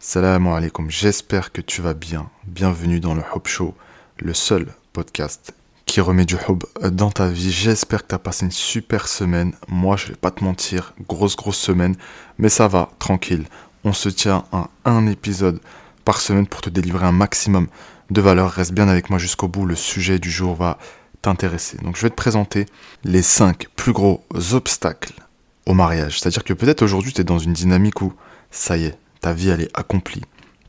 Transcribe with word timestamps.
Salam 0.00 0.46
alaikum, 0.46 0.88
j'espère 0.88 1.50
que 1.50 1.60
tu 1.60 1.82
vas 1.82 1.92
bien. 1.92 2.30
Bienvenue 2.46 3.00
dans 3.00 3.16
le 3.16 3.22
Hub 3.34 3.48
Show, 3.48 3.74
le 4.20 4.32
seul 4.32 4.68
podcast 4.92 5.52
qui 5.86 6.00
remet 6.00 6.24
du 6.24 6.36
hub 6.48 6.62
dans 6.92 7.10
ta 7.10 7.26
vie. 7.26 7.50
J'espère 7.50 8.04
que 8.04 8.10
tu 8.10 8.14
as 8.14 8.20
passé 8.20 8.44
une 8.44 8.52
super 8.52 9.08
semaine. 9.08 9.54
Moi, 9.66 9.96
je 9.96 10.06
vais 10.06 10.14
pas 10.14 10.30
te 10.30 10.44
mentir, 10.44 10.94
grosse 11.08 11.34
grosse 11.34 11.58
semaine, 11.58 11.96
mais 12.38 12.48
ça 12.48 12.68
va, 12.68 12.90
tranquille. 13.00 13.46
On 13.82 13.92
se 13.92 14.08
tient 14.08 14.44
à 14.52 14.70
un 14.84 15.08
épisode 15.08 15.58
par 16.04 16.20
semaine 16.20 16.46
pour 16.46 16.60
te 16.60 16.70
délivrer 16.70 17.04
un 17.04 17.12
maximum 17.12 17.66
de 18.10 18.20
valeur. 18.20 18.52
Reste 18.52 18.74
bien 18.74 18.86
avec 18.86 19.10
moi 19.10 19.18
jusqu'au 19.18 19.48
bout, 19.48 19.66
le 19.66 19.74
sujet 19.74 20.20
du 20.20 20.30
jour 20.30 20.54
va 20.54 20.78
t'intéresser. 21.22 21.76
Donc 21.78 21.96
je 21.96 22.02
vais 22.02 22.10
te 22.10 22.14
présenter 22.14 22.66
les 23.02 23.22
5 23.22 23.66
plus 23.74 23.92
gros 23.92 24.24
obstacles 24.52 25.14
au 25.66 25.74
mariage. 25.74 26.20
C'est-à-dire 26.20 26.44
que 26.44 26.52
peut-être 26.52 26.82
aujourd'hui 26.82 27.12
tu 27.12 27.20
es 27.20 27.24
dans 27.24 27.40
une 27.40 27.52
dynamique 27.52 28.00
où 28.00 28.12
ça 28.52 28.76
y 28.76 28.84
est, 28.84 28.98
ta 29.20 29.32
vie 29.32 29.48
elle 29.48 29.62
est 29.62 29.78
accomplie. 29.78 30.22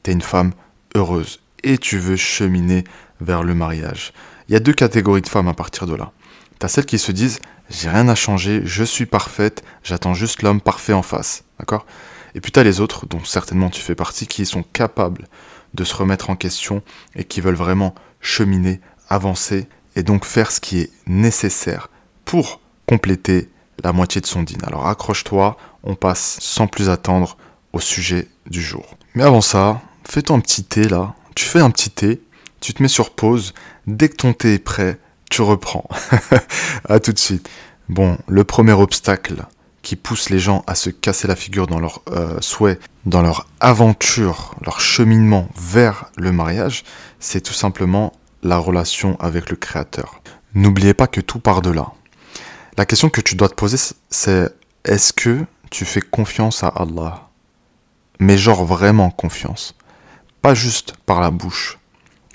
Tu 0.04 0.12
es 0.12 0.14
une 0.14 0.22
femme 0.22 0.54
heureuse 0.96 1.40
et 1.64 1.78
tu 1.78 1.98
veux 1.98 2.16
cheminer 2.16 2.84
vers 3.22 3.44
le 3.44 3.54
mariage. 3.54 4.14
Il 4.48 4.54
y 4.54 4.56
a 4.56 4.60
deux 4.60 4.74
catégories 4.74 5.22
de 5.22 5.28
femmes 5.28 5.48
à 5.48 5.54
partir 5.54 5.86
de 5.86 5.96
là. 5.96 6.12
Tu 6.60 6.66
as 6.66 6.70
celles 6.70 6.86
qui 6.86 7.00
se 7.00 7.12
disent 7.12 7.40
j'ai 7.70 7.90
rien 7.90 8.08
à 8.08 8.16
changer, 8.16 8.62
je 8.66 8.84
suis 8.84 9.06
parfaite, 9.06 9.64
j'attends 9.84 10.16
juste 10.16 10.42
l'homme 10.42 10.60
parfait 10.62 10.94
en 10.94 11.04
face. 11.04 11.44
Et 12.34 12.42
puis 12.42 12.52
tu 12.52 12.60
as 12.60 12.64
les 12.64 12.80
autres, 12.80 13.06
dont 13.06 13.24
certainement 13.24 13.70
tu 13.70 13.82
fais 13.82 13.96
partie, 13.96 14.28
qui 14.28 14.46
sont 14.46 14.64
capables 14.64 15.28
de 15.76 15.84
se 15.84 15.96
remettre 15.96 16.30
en 16.32 16.36
question 16.36 16.82
et 17.16 17.24
qui 17.24 17.42
veulent 17.42 17.56
vraiment 17.56 17.94
cheminer, 18.22 18.82
avancer 19.08 19.68
et 19.96 20.04
donc 20.04 20.26
faire 20.26 20.52
ce 20.52 20.60
qui 20.60 20.80
est 20.80 20.92
nécessaire 21.06 21.90
pour 22.26 22.60
compléter 22.88 23.50
la 23.84 23.94
moitié 23.94 24.20
de 24.20 24.26
son 24.26 24.44
dîner. 24.44 24.66
Alors 24.66 24.88
accroche-toi, 24.88 25.58
on 25.84 25.96
passe 25.96 26.40
sans 26.42 26.68
plus 26.68 26.90
attendre 26.90 27.38
au 27.74 27.80
sujet 27.80 28.28
du 28.50 28.62
jour. 28.62 28.98
Mais 29.16 29.24
avant 29.24 29.42
ça, 29.42 29.82
fais-toi 30.08 30.36
un 30.36 30.40
petit 30.40 30.64
thé 30.64 30.88
là. 30.88 31.16
Tu 31.36 31.46
fais 31.46 31.60
un 31.60 31.72
petit 31.72 31.90
thé, 31.90 32.22
tu 32.60 32.74
te 32.74 32.82
mets 32.82 32.90
sur 32.90 33.12
pause. 33.12 33.54
Dès 33.88 34.10
que 34.10 34.16
ton 34.16 34.34
thé 34.34 34.56
est 34.56 34.60
prêt, 34.60 35.00
tu 35.30 35.42
reprends. 35.42 35.88
à 36.90 37.00
tout 37.00 37.14
de 37.14 37.20
suite. 37.20 37.50
Bon, 37.88 38.18
le 38.28 38.44
premier 38.44 38.74
obstacle 38.74 39.46
qui 39.82 39.96
pousse 39.96 40.30
les 40.30 40.40
gens 40.40 40.64
à 40.68 40.76
se 40.76 40.90
casser 40.90 41.28
la 41.28 41.36
figure 41.36 41.68
dans 41.68 41.80
leur 41.80 42.02
euh, 42.12 42.40
souhait, 42.42 42.80
dans 43.06 43.22
leur 43.22 43.48
aventure, 43.60 44.56
leur 44.66 44.80
cheminement 44.82 45.48
vers 45.56 46.12
le 46.18 46.32
mariage, 46.32 46.84
c'est 47.20 47.42
tout 47.42 47.54
simplement 47.54 48.14
la 48.44 48.58
relation 48.58 49.18
avec 49.20 49.50
le 49.50 49.56
Créateur. 49.56 50.22
N'oubliez 50.54 50.94
pas 50.94 51.08
que 51.08 51.22
tout 51.22 51.40
part 51.40 51.62
de 51.62 51.72
là. 51.72 51.94
La 52.78 52.86
question 52.86 53.10
que 53.10 53.22
tu 53.22 53.36
dois 53.36 53.50
te 53.50 53.56
poser, 53.56 53.78
c'est 54.10 54.50
est-ce 54.86 55.14
que 55.14 55.46
tu 55.70 55.86
fais 55.86 56.02
confiance 56.02 56.64
à 56.64 56.68
Allah? 56.68 57.29
Mais 58.20 58.38
genre 58.38 58.66
vraiment 58.66 59.10
confiance. 59.10 59.76
Pas 60.42 60.54
juste 60.54 60.94
par 61.06 61.22
la 61.22 61.32
bouche. 61.32 61.80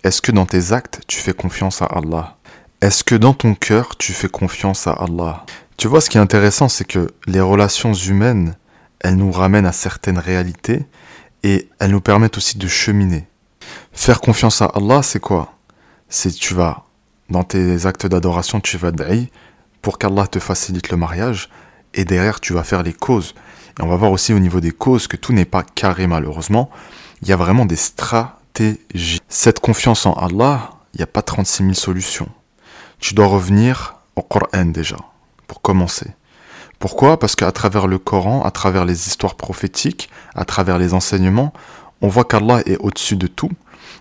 Est-ce 0.02 0.20
que 0.20 0.32
dans 0.32 0.46
tes 0.46 0.72
actes, 0.72 1.00
tu 1.06 1.18
fais 1.18 1.32
confiance 1.32 1.80
à 1.82 1.86
Allah? 1.86 2.36
Est-ce 2.80 3.04
que 3.04 3.14
dans 3.14 3.32
ton 3.32 3.54
cœur, 3.54 3.96
tu 3.96 4.12
fais 4.12 4.28
confiance 4.28 4.86
à 4.86 4.92
Allah? 4.92 5.46
Tu 5.76 5.88
vois, 5.88 6.00
ce 6.00 6.10
qui 6.10 6.18
est 6.18 6.20
intéressant, 6.20 6.68
c'est 6.68 6.84
que 6.84 7.08
les 7.26 7.40
relations 7.40 7.94
humaines, 7.94 8.56
elles 9.00 9.16
nous 9.16 9.32
ramènent 9.32 9.66
à 9.66 9.72
certaines 9.72 10.18
réalités 10.18 10.84
et 11.42 11.68
elles 11.78 11.90
nous 11.90 12.00
permettent 12.00 12.36
aussi 12.36 12.58
de 12.58 12.68
cheminer. 12.68 13.26
Faire 13.92 14.20
confiance 14.20 14.62
à 14.62 14.66
Allah, 14.66 15.02
c'est 15.02 15.20
quoi? 15.20 15.54
C'est 16.08 16.30
tu 16.30 16.54
vas, 16.54 16.84
dans 17.30 17.44
tes 17.44 17.86
actes 17.86 18.06
d'adoration, 18.06 18.60
tu 18.60 18.76
vas 18.76 18.90
d'aï 18.90 19.30
pour 19.82 19.98
qu'Allah 19.98 20.26
te 20.26 20.38
facilite 20.38 20.90
le 20.90 20.96
mariage 20.96 21.48
et 21.92 22.04
derrière, 22.04 22.40
tu 22.40 22.52
vas 22.52 22.64
faire 22.64 22.82
les 22.82 22.92
causes. 22.92 23.34
Et 23.78 23.82
on 23.82 23.88
va 23.88 23.96
voir 23.96 24.12
aussi 24.12 24.32
au 24.32 24.38
niveau 24.38 24.60
des 24.60 24.70
causes 24.70 25.06
que 25.06 25.16
tout 25.16 25.32
n'est 25.32 25.44
pas 25.44 25.62
carré 25.62 26.06
malheureusement. 26.06 26.70
Il 27.22 27.28
y 27.28 27.32
a 27.32 27.36
vraiment 27.36 27.66
des 27.66 27.76
stratégies. 27.76 29.20
Cette 29.28 29.60
confiance 29.60 30.06
en 30.06 30.12
Allah, 30.14 30.70
il 30.94 30.98
n'y 30.98 31.04
a 31.04 31.08
pas 31.08 31.22
36 31.22 31.62
000 31.62 31.74
solutions. 31.74 32.28
Tu 33.00 33.14
dois 33.14 33.26
revenir 33.26 33.96
au 34.16 34.22
Coran 34.22 34.66
déjà, 34.66 34.96
pour 35.46 35.60
commencer. 35.60 36.10
Pourquoi? 36.78 37.18
Parce 37.18 37.34
qu'à 37.34 37.50
travers 37.50 37.86
le 37.86 37.98
Coran, 37.98 38.42
à 38.42 38.50
travers 38.50 38.84
les 38.84 39.08
histoires 39.08 39.34
prophétiques, 39.34 40.10
à 40.34 40.44
travers 40.44 40.78
les 40.78 40.94
enseignements, 40.94 41.52
on 42.00 42.08
voit 42.08 42.24
qu'Allah 42.24 42.60
est 42.66 42.76
au-dessus 42.78 43.16
de 43.16 43.26
tout 43.26 43.50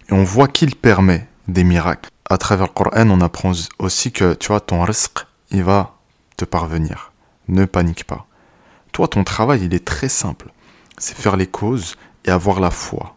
et 0.09 0.13
on 0.13 0.23
voit 0.23 0.47
qu'il 0.47 0.75
permet 0.75 1.27
des 1.47 1.63
miracles. 1.63 2.09
À 2.29 2.37
travers 2.37 2.67
le 2.67 2.73
Coran, 2.73 3.09
on 3.09 3.21
apprend 3.21 3.53
aussi 3.79 4.11
que 4.11 4.33
tu 4.33 4.47
vois 4.47 4.59
ton 4.59 4.83
risque, 4.83 5.25
il 5.51 5.63
va 5.63 5.95
te 6.37 6.45
parvenir. 6.45 7.11
Ne 7.47 7.65
panique 7.65 8.05
pas. 8.05 8.25
Toi, 8.93 9.07
ton 9.07 9.23
travail, 9.23 9.63
il 9.63 9.73
est 9.73 9.83
très 9.83 10.07
simple. 10.07 10.51
C'est 10.99 11.17
faire 11.17 11.35
les 11.35 11.47
causes 11.47 11.95
et 12.25 12.29
avoir 12.29 12.59
la 12.59 12.69
foi. 12.69 13.15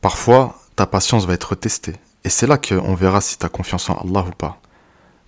Parfois, 0.00 0.58
ta 0.74 0.84
patience 0.84 1.26
va 1.26 1.34
être 1.34 1.54
testée. 1.54 1.94
Et 2.24 2.28
c'est 2.28 2.48
là 2.48 2.58
qu'on 2.58 2.94
verra 2.94 3.20
si 3.20 3.38
tu 3.38 3.46
as 3.46 3.48
confiance 3.48 3.88
en 3.88 3.94
Allah 3.94 4.26
ou 4.28 4.32
pas. 4.32 4.60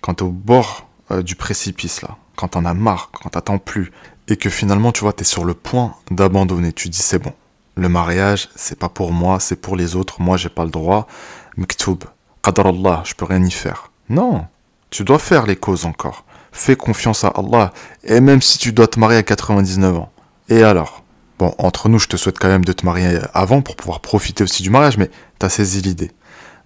Quand 0.01 0.15
tu 0.15 0.25
es 0.25 0.27
au 0.27 0.31
bord 0.31 0.89
euh, 1.11 1.23
du 1.23 1.35
précipice, 1.35 2.01
là, 2.01 2.17
quand 2.35 2.49
t'en 2.49 2.65
as 2.65 2.73
marre, 2.73 3.09
quand 3.13 3.29
t'attends 3.29 3.57
plus, 3.57 3.93
et 4.27 4.35
que 4.35 4.49
finalement, 4.49 4.91
tu 4.91 5.01
vois, 5.01 5.13
tu 5.13 5.21
es 5.21 5.25
sur 5.25 5.45
le 5.45 5.53
point 5.53 5.95
d'abandonner, 6.11 6.73
tu 6.73 6.89
dis 6.89 7.01
c'est 7.01 7.19
bon. 7.19 7.33
Le 7.75 7.87
mariage, 7.87 8.49
c'est 8.55 8.77
pas 8.77 8.89
pour 8.89 9.13
moi, 9.13 9.39
c'est 9.39 9.55
pour 9.55 9.77
les 9.77 9.95
autres, 9.95 10.21
moi 10.21 10.35
j'ai 10.35 10.49
pas 10.49 10.65
le 10.65 10.71
droit. 10.71 11.07
Mektoub, 11.55 11.99
Qadar 12.43 12.67
Allah, 12.67 13.01
je 13.05 13.13
peux 13.13 13.25
rien 13.25 13.43
y 13.43 13.51
faire. 13.51 13.91
Non, 14.09 14.45
tu 14.89 15.05
dois 15.05 15.19
faire 15.19 15.45
les 15.45 15.55
causes 15.55 15.85
encore 15.85 16.25
fais 16.53 16.77
confiance 16.77 17.25
à 17.25 17.29
Allah, 17.29 17.73
et 18.05 18.21
même 18.21 18.41
si 18.41 18.57
tu 18.57 18.71
dois 18.71 18.87
te 18.87 18.99
marier 18.99 19.17
à 19.17 19.23
99 19.23 19.97
ans. 19.97 20.11
Et 20.47 20.63
alors? 20.63 21.03
Bon, 21.39 21.53
entre 21.57 21.89
nous, 21.89 21.99
je 21.99 22.07
te 22.07 22.15
souhaite 22.15 22.39
quand 22.39 22.47
même 22.47 22.63
de 22.63 22.71
te 22.71 22.85
marier 22.85 23.19
avant 23.33 23.61
pour 23.61 23.75
pouvoir 23.75 23.99
profiter 23.99 24.43
aussi 24.43 24.61
du 24.63 24.69
mariage, 24.69 24.97
mais 24.97 25.09
tu 25.39 25.45
as 25.45 25.49
saisi 25.49 25.81
l'idée. 25.81 26.11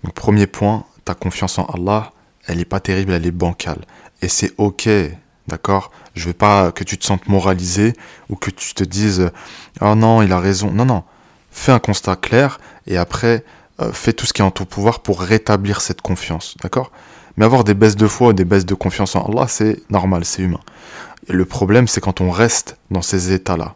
Donc, 0.04 0.14
premier 0.14 0.46
point, 0.46 0.86
ta 1.06 1.16
confiance 1.16 1.58
en 1.58 1.66
Allah, 1.66 2.12
elle 2.46 2.58
n'est 2.58 2.66
pas 2.66 2.82
terrible, 2.82 3.14
elle 3.14 3.26
est 3.26 3.32
bancale. 3.32 3.80
Et 4.22 4.28
c'est 4.28 4.54
ok, 4.58 4.90
d'accord? 5.48 5.92
Je 6.16 6.28
veux 6.28 6.34
pas 6.34 6.72
que 6.72 6.84
tu 6.84 6.98
te 6.98 7.06
sentes 7.06 7.28
moralisé 7.28 7.94
ou 8.30 8.36
que 8.36 8.52
tu 8.52 8.74
te 8.74 8.84
dises 8.84 9.32
Oh 9.82 9.96
non, 9.96 10.22
il 10.22 10.32
a 10.34 10.40
raison. 10.40 10.72
Non, 10.72 10.86
non. 10.86 11.04
Fais 11.52 11.72
un 11.72 11.80
constat 11.80 12.16
clair 12.16 12.60
et 12.86 12.98
après, 12.98 13.44
euh, 13.80 13.92
fais 13.92 14.14
tout 14.14 14.26
ce 14.26 14.34
qui 14.34 14.42
est 14.42 14.46
en 14.46 14.52
ton 14.52 14.66
pouvoir 14.66 15.00
pour 15.00 15.22
rétablir 15.22 15.82
cette 15.82 16.02
confiance, 16.02 16.56
d'accord? 16.62 16.92
Mais 17.38 17.46
avoir 17.46 17.64
des 17.64 17.74
baisses 17.74 17.96
de 17.96 18.08
foi, 18.08 18.34
des 18.34 18.46
baisses 18.46 18.66
de 18.66 18.74
confiance 18.74 19.16
en 19.16 19.26
Allah, 19.26 19.48
c'est 19.48 19.82
normal, 19.90 20.26
c'est 20.26 20.42
humain. 20.42 20.60
Et 21.30 21.34
le 21.34 21.46
problème, 21.46 21.88
c'est 21.88 22.02
quand 22.02 22.22
on 22.22 22.32
reste 22.32 22.78
dans 22.92 23.02
ces 23.02 23.32
états-là. 23.32 23.76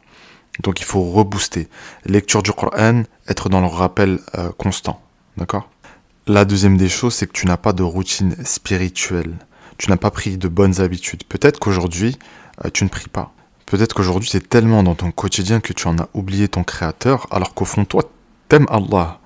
Donc 0.61 0.79
il 0.79 0.85
faut 0.85 1.01
rebooster. 1.03 1.67
Lecture 2.05 2.43
du 2.43 2.51
Coran, 2.51 3.03
être 3.27 3.49
dans 3.49 3.61
le 3.61 3.67
rappel 3.67 4.19
euh, 4.37 4.49
constant. 4.57 5.01
D'accord? 5.37 5.69
La 6.27 6.45
deuxième 6.45 6.77
des 6.77 6.89
choses, 6.89 7.15
c'est 7.15 7.27
que 7.27 7.31
tu 7.31 7.47
n'as 7.47 7.57
pas 7.57 7.73
de 7.73 7.83
routine 7.83 8.35
spirituelle. 8.43 9.33
Tu 9.77 9.89
n'as 9.89 9.97
pas 9.97 10.11
pris 10.11 10.37
de 10.37 10.47
bonnes 10.47 10.81
habitudes. 10.81 11.23
Peut-être 11.23 11.59
qu'aujourd'hui, 11.59 12.17
euh, 12.65 12.69
tu 12.71 12.83
ne 12.83 12.89
pries 12.89 13.09
pas. 13.09 13.33
Peut-être 13.65 13.93
qu'aujourd'hui, 13.93 14.29
c'est 14.29 14.49
tellement 14.49 14.83
dans 14.83 14.95
ton 14.95 15.11
quotidien 15.11 15.59
que 15.61 15.73
tu 15.73 15.87
en 15.87 15.97
as 15.97 16.09
oublié 16.13 16.47
ton 16.47 16.63
créateur, 16.63 17.27
alors 17.31 17.53
qu'au 17.53 17.65
fond, 17.65 17.85
toi, 17.85 18.03
t'aimes 18.49 18.67
Allah. 18.69 19.19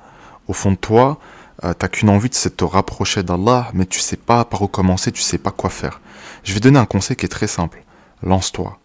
Au 0.47 0.53
fond 0.53 0.71
de 0.71 0.77
toi, 0.77 1.17
euh, 1.63 1.73
t'as 1.73 1.87
qu'une 1.87 2.09
envie, 2.09 2.29
de 2.29 2.49
te 2.49 2.63
rapprocher 2.63 3.23
d'Allah, 3.23 3.69
mais 3.73 3.85
tu 3.85 3.99
sais 3.99 4.17
pas 4.17 4.45
par 4.45 4.61
où 4.61 4.67
commencer, 4.67 5.11
tu 5.11 5.21
sais 5.21 5.37
pas 5.37 5.51
quoi 5.51 5.69
faire. 5.69 6.01
Je 6.43 6.53
vais 6.53 6.59
donner 6.59 6.79
un 6.79 6.85
conseil 6.85 7.15
qui 7.15 7.25
est 7.25 7.29
très 7.29 7.47
simple. 7.47 7.83
Lance-toi. 8.23 8.77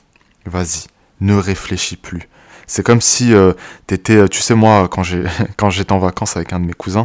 Vas-y. 0.46 0.86
Ne 1.20 1.34
réfléchis 1.34 1.96
plus. 1.96 2.28
C'est 2.66 2.84
comme 2.84 3.00
si 3.00 3.34
euh, 3.34 3.52
t'étais, 3.86 4.14
euh, 4.14 4.28
tu 4.28 4.40
sais 4.40 4.54
moi, 4.54 4.88
quand 4.88 5.02
j'étais 5.70 5.92
en 5.92 5.98
vacances 5.98 6.36
avec 6.36 6.52
un 6.52 6.60
de 6.60 6.66
mes 6.66 6.72
cousins, 6.72 7.04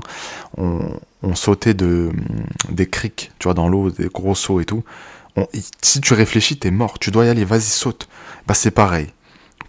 on, 0.58 1.00
sautait 1.34 1.74
de 1.74 2.12
des 2.70 2.88
criques, 2.88 3.32
tu 3.40 3.46
vois, 3.46 3.56
dans 3.56 3.68
l'eau, 3.68 3.90
des 3.90 4.08
gros 4.08 4.36
sauts 4.36 4.60
et 4.60 4.66
tout. 4.66 4.84
si 5.82 6.00
tu 6.00 6.14
réfléchis, 6.14 6.58
t'es 6.58 6.70
mort. 6.70 7.00
Tu 7.00 7.10
dois 7.10 7.26
y 7.26 7.30
aller. 7.30 7.44
Vas-y, 7.44 7.62
saute. 7.62 8.08
Bah 8.48 8.54
c'est 8.54 8.70
pareil. 8.70 9.08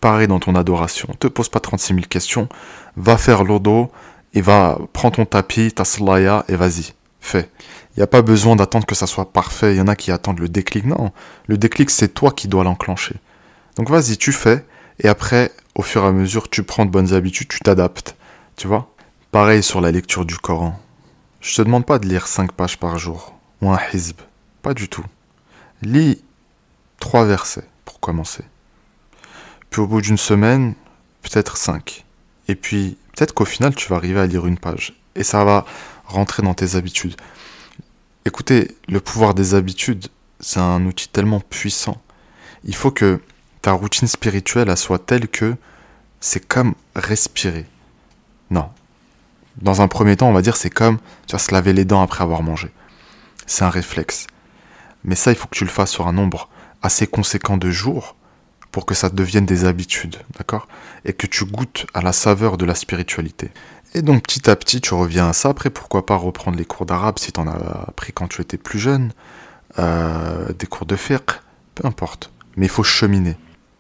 Pareil 0.03 0.29
dans 0.29 0.39
ton 0.39 0.55
adoration. 0.55 1.09
Te 1.19 1.29
pose 1.29 1.49
pas 1.49 1.61
36 1.61 1.95
000 1.95 2.07
questions. 2.09 2.49
Va 2.97 3.17
faire 3.17 3.43
l'odo 3.43 3.91
et 4.37 4.43
va, 4.43 4.79
prends 4.93 5.11
ton 5.11 5.25
tapis, 5.25 5.73
ta 5.73 5.87
slaya 5.87 6.45
et 6.49 6.57
vas-y, 6.57 6.93
fais. 7.21 7.49
Il 7.97 8.01
n'y 8.01 8.03
a 8.03 8.07
pas 8.07 8.21
besoin 8.21 8.55
d'attendre 8.55 8.85
que 8.85 8.95
ça 8.95 9.07
soit 9.07 9.33
parfait. 9.33 9.75
Il 9.75 9.79
y 9.79 9.81
en 9.81 9.89
a 9.89 9.97
qui 9.97 10.13
attendent 10.13 10.41
le 10.41 10.51
déclic. 10.51 10.85
Non, 10.85 11.11
le 11.47 11.57
déclic, 11.57 11.89
c'est 11.89 12.13
toi 12.13 12.31
qui 12.33 12.47
dois 12.47 12.63
l'enclencher. 12.63 13.17
Donc 13.77 13.89
vas-y, 13.89 14.19
tu 14.19 14.33
fais. 14.33 14.63
Et 15.01 15.09
après, 15.09 15.53
au 15.75 15.81
fur 15.81 16.05
et 16.05 16.09
à 16.09 16.13
mesure, 16.13 16.51
tu 16.51 16.63
prends 16.65 16.85
de 16.85 16.91
bonnes 16.91 17.15
habitudes, 17.15 17.49
tu 17.49 17.61
t'adaptes. 17.61 18.15
Tu 18.57 18.67
vois? 18.67 18.91
Pareil 19.31 19.63
sur 19.63 19.81
la 19.81 19.91
lecture 19.91 20.27
du 20.27 20.37
Coran. 20.37 20.79
Je 21.41 21.57
te 21.57 21.63
demande 21.63 21.87
pas 21.87 21.99
de 21.99 22.07
lire 22.07 22.27
5 22.27 22.53
pages 22.53 22.77
par 22.77 22.99
jour. 22.99 23.35
Ou 23.63 23.71
un 23.71 23.81
hizb. 23.95 24.21
Pas 24.61 24.75
du 24.75 24.91
tout. 24.91 25.05
Lis 25.81 26.23
3 27.01 27.25
versets 27.25 27.67
pour 27.87 28.01
commencer. 28.01 28.45
Puis 29.71 29.81
au 29.81 29.87
bout 29.87 30.03
d'une 30.03 30.19
semaine, 30.19 30.75
peut-être 31.23 31.57
5. 31.57 32.05
Et 32.49 32.55
puis 32.55 32.99
peut-être 33.17 33.33
qu'au 33.33 33.47
final, 33.47 33.75
tu 33.75 33.89
vas 33.89 33.97
arriver 33.97 34.21
à 34.21 34.27
lire 34.27 34.47
une 34.47 34.59
page. 34.59 34.95
Et 35.15 35.25
ça 35.25 35.45
va 35.45 35.65
rentrer 36.05 36.43
dans 36.43 36.55
tes 36.55 36.77
habitudes. 36.77 37.17
Écoutez, 38.27 38.77
le 38.89 39.01
pouvoir 39.01 39.35
des 39.35 39.55
habitudes, 39.55 40.09
c'est 40.39 40.61
un 40.61 40.85
outil 40.85 41.09
tellement 41.09 41.41
puissant. 41.41 42.01
Il 42.65 42.75
faut 42.75 42.91
que 42.91 43.21
ta 43.63 43.73
routine 43.73 44.07
spirituelle 44.07 44.77
soit 44.77 44.99
telle 44.99 45.29
que 45.29 45.57
c'est 46.21 46.47
comme 46.47 46.75
respirer. 46.95 47.67
Non. 48.51 48.69
Dans 49.57 49.81
un 49.81 49.89
premier 49.89 50.17
temps, 50.17 50.29
on 50.29 50.35
va 50.35 50.43
dire, 50.43 50.57
c'est 50.57 50.71
comme 50.71 50.99
tu 51.27 51.33
vas 51.33 51.39
se 51.39 51.53
laver 51.53 51.73
les 51.73 51.85
dents 51.85 52.03
après 52.03 52.23
avoir 52.23 52.43
mangé. 52.43 52.71
C'est 53.47 53.65
un 53.65 53.71
réflexe. 53.71 54.27
Mais 55.05 55.15
ça, 55.15 55.31
il 55.33 55.37
faut 55.37 55.47
que 55.47 55.57
tu 55.57 55.65
le 55.65 55.71
fasses 55.71 55.93
sur 55.93 56.07
un 56.07 56.13
nombre 56.13 56.49
assez 56.83 57.07
conséquent 57.07 57.57
de 57.57 57.71
jours 57.71 58.17
pour 58.73 58.85
que 58.85 58.95
ça 58.95 59.09
devienne 59.09 59.47
des 59.47 59.65
habitudes, 59.65 60.17
d'accord? 60.37 60.69
Et 61.07 61.15
que 61.15 61.27
tu 61.27 61.47
goûtes 61.47 61.87
à 61.95 62.03
la 62.03 62.13
saveur 62.13 62.59
de 62.59 62.67
la 62.67 62.75
spiritualité. 62.75 63.51
Et 63.95 64.03
donc 64.03 64.25
petit 64.25 64.51
à 64.51 64.57
petit, 64.57 64.83
tu 64.83 64.93
reviens 64.93 65.29
à 65.29 65.33
ça. 65.33 65.49
Après, 65.49 65.71
pourquoi 65.71 66.05
pas 66.05 66.17
reprendre 66.17 66.59
les 66.59 66.67
cours 66.67 66.85
d'arabe 66.85 67.19
si 67.19 67.33
tu 67.33 67.41
en 67.41 67.47
as 67.47 67.87
appris 67.89 68.13
quand 68.13 68.29
tu 68.29 68.43
étais 68.43 68.59
plus 68.59 68.79
jeune, 68.79 69.13
euh, 69.79 70.53
des 70.53 70.67
cours 70.67 70.87
de 70.87 70.97
fiqh, 70.97 71.31
peu 71.75 71.87
importe. 71.87 72.31
Mais 72.57 72.67
il 72.67 72.69
faut 72.69 72.83
cheminer. 72.83 73.37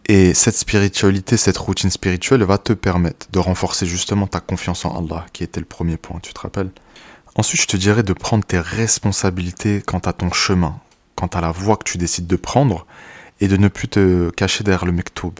Et 0.08 0.34
cette 0.34 0.56
spiritualité, 0.56 1.37
cette 1.37 1.58
routine 1.58 1.90
spirituelle 1.90 2.44
va 2.44 2.58
te 2.58 2.73
permettre 2.73 3.26
de 3.32 3.40
renforcer 3.40 3.87
justement 3.87 4.28
ta 4.28 4.38
confiance 4.38 4.84
en 4.84 4.96
Allah, 4.96 5.26
qui 5.32 5.43
était 5.43 5.61
le 5.61 5.67
premier 5.67 5.96
point, 5.96 6.20
tu 6.23 6.32
te 6.32 6.40
rappelles 6.40 6.70
Ensuite, 7.34 7.61
je 7.61 7.67
te 7.67 7.76
dirais 7.76 8.02
de 8.02 8.12
prendre 8.14 8.44
tes 8.44 8.61
responsabilités 8.61 9.82
quant 9.82 9.99
à 9.99 10.14
ton 10.14 10.32
chemin, 10.32 10.78
quant 11.17 11.26
à 11.26 11.40
la 11.40 11.50
voie 11.50 11.76
que 11.76 11.84
tu 11.84 11.99
décides 11.99 12.26
de 12.26 12.37
prendre, 12.37 12.87
et 13.40 13.49
de 13.49 13.56
ne 13.56 13.69
plus 13.69 13.88
te 13.88 14.31
cacher 14.31 14.64
derrière 14.64 14.87
le 14.87 14.93
mektoub. 14.93 15.34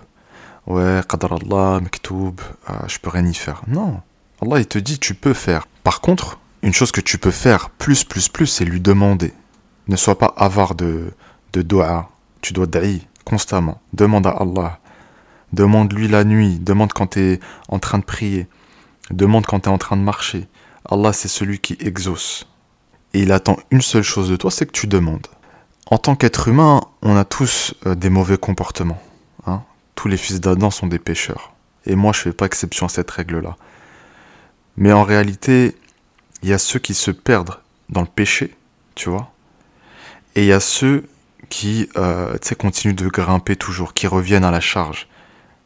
Ouais, 0.67 1.01
qadar 1.09 1.33
Allah, 1.35 1.81
ah, 2.67 2.85
je 2.89 2.99
peux 2.99 3.11
rien 3.11 3.27
y 3.27 3.35
faire. 3.35 3.63
Non, 3.69 4.01
Allah 4.43 4.59
il 4.59 4.67
te 4.67 4.79
dit 4.79 4.99
tu 4.99 5.15
peux 5.15 5.35
faire. 5.35 5.67
Par 5.85 6.01
contre, 6.01 6.39
une 6.63 6.75
chose 6.75 6.91
que 6.91 7.01
tu 7.01 7.19
peux 7.19 7.31
faire 7.31 7.71
plus, 7.71 8.03
plus, 8.03 8.29
plus, 8.29 8.47
c'est 8.47 8.65
lui 8.65 8.81
demander. 8.81 9.33
Ne 9.87 9.97
sois 9.97 10.19
pas 10.19 10.35
avare 10.37 10.75
de, 10.75 11.13
de. 11.53 11.63
Tu 12.43 12.53
dois 12.53 12.67
da'i 12.67 13.07
constamment. 13.25 13.81
Demande 13.93 14.27
à 14.27 14.31
Allah. 14.31 14.81
Demande-lui 15.53 16.09
la 16.09 16.25
nuit. 16.25 16.59
Demande 16.59 16.93
quand 16.93 17.09
tu 17.09 17.21
es 17.21 17.41
en 17.69 17.79
train 17.79 17.99
de 17.99 18.05
prier. 18.05 18.49
Demande 19.11 19.47
quand 19.47 19.61
tu 19.61 19.69
es 19.69 19.73
en 19.73 19.79
train 19.79 19.97
de 19.97 20.03
marcher. 20.03 20.49
Allah, 20.89 21.13
c'est 21.13 21.29
celui 21.29 21.61
qui 21.61 21.77
exauce. 21.81 22.49
Et 23.15 23.21
il 23.21 23.33
attend 23.33 23.57
une 23.71 23.81
seule 23.81 24.03
chose 24.03 24.29
de 24.29 24.37
toi, 24.37 24.51
c'est 24.51 24.67
que 24.67 24.73
tu 24.73 24.87
demandes. 24.87 25.27
En 25.89 25.99
tant 25.99 26.17
qu'être 26.17 26.49
humain, 26.49 26.81
on 27.03 27.17
a 27.17 27.25
tous 27.25 27.75
euh, 27.87 27.95
des 27.95 28.11
mauvais 28.11 28.39
comportements. 28.39 29.01
Hein. 29.47 29.63
Tous 29.97 30.07
les 30.07 30.17
fils 30.17 30.41
d'Adam 30.41 30.71
sont 30.71 30.87
des 30.87 31.01
pécheurs. 31.01 31.53
Et 31.85 31.97
moi, 31.97 32.13
je 32.13 32.21
ne 32.21 32.25
fais 32.25 32.33
pas 32.33 32.47
exception 32.47 32.87
à 32.87 32.89
cette 32.89 33.11
règle-là. 33.11 33.57
Mais 34.77 34.93
en 34.93 35.03
réalité, 35.03 35.77
il 36.43 36.49
y 36.49 36.53
a 36.53 36.59
ceux 36.59 36.79
qui 36.79 36.95
se 36.95 37.11
perdent 37.11 37.57
dans 37.89 38.03
le 38.03 38.07
péché, 38.07 38.55
tu 38.95 39.09
vois. 39.09 39.33
Et 40.37 40.43
il 40.43 40.47
y 40.47 40.53
a 40.53 40.61
ceux 40.61 41.09
qui 41.49 41.89
euh, 41.97 42.37
continuent 42.59 42.95
de 42.95 43.09
grimper 43.09 43.57
toujours, 43.57 43.95
qui 43.95 44.07
reviennent 44.07 44.45
à 44.45 44.51
la 44.51 44.61
charge. 44.61 45.09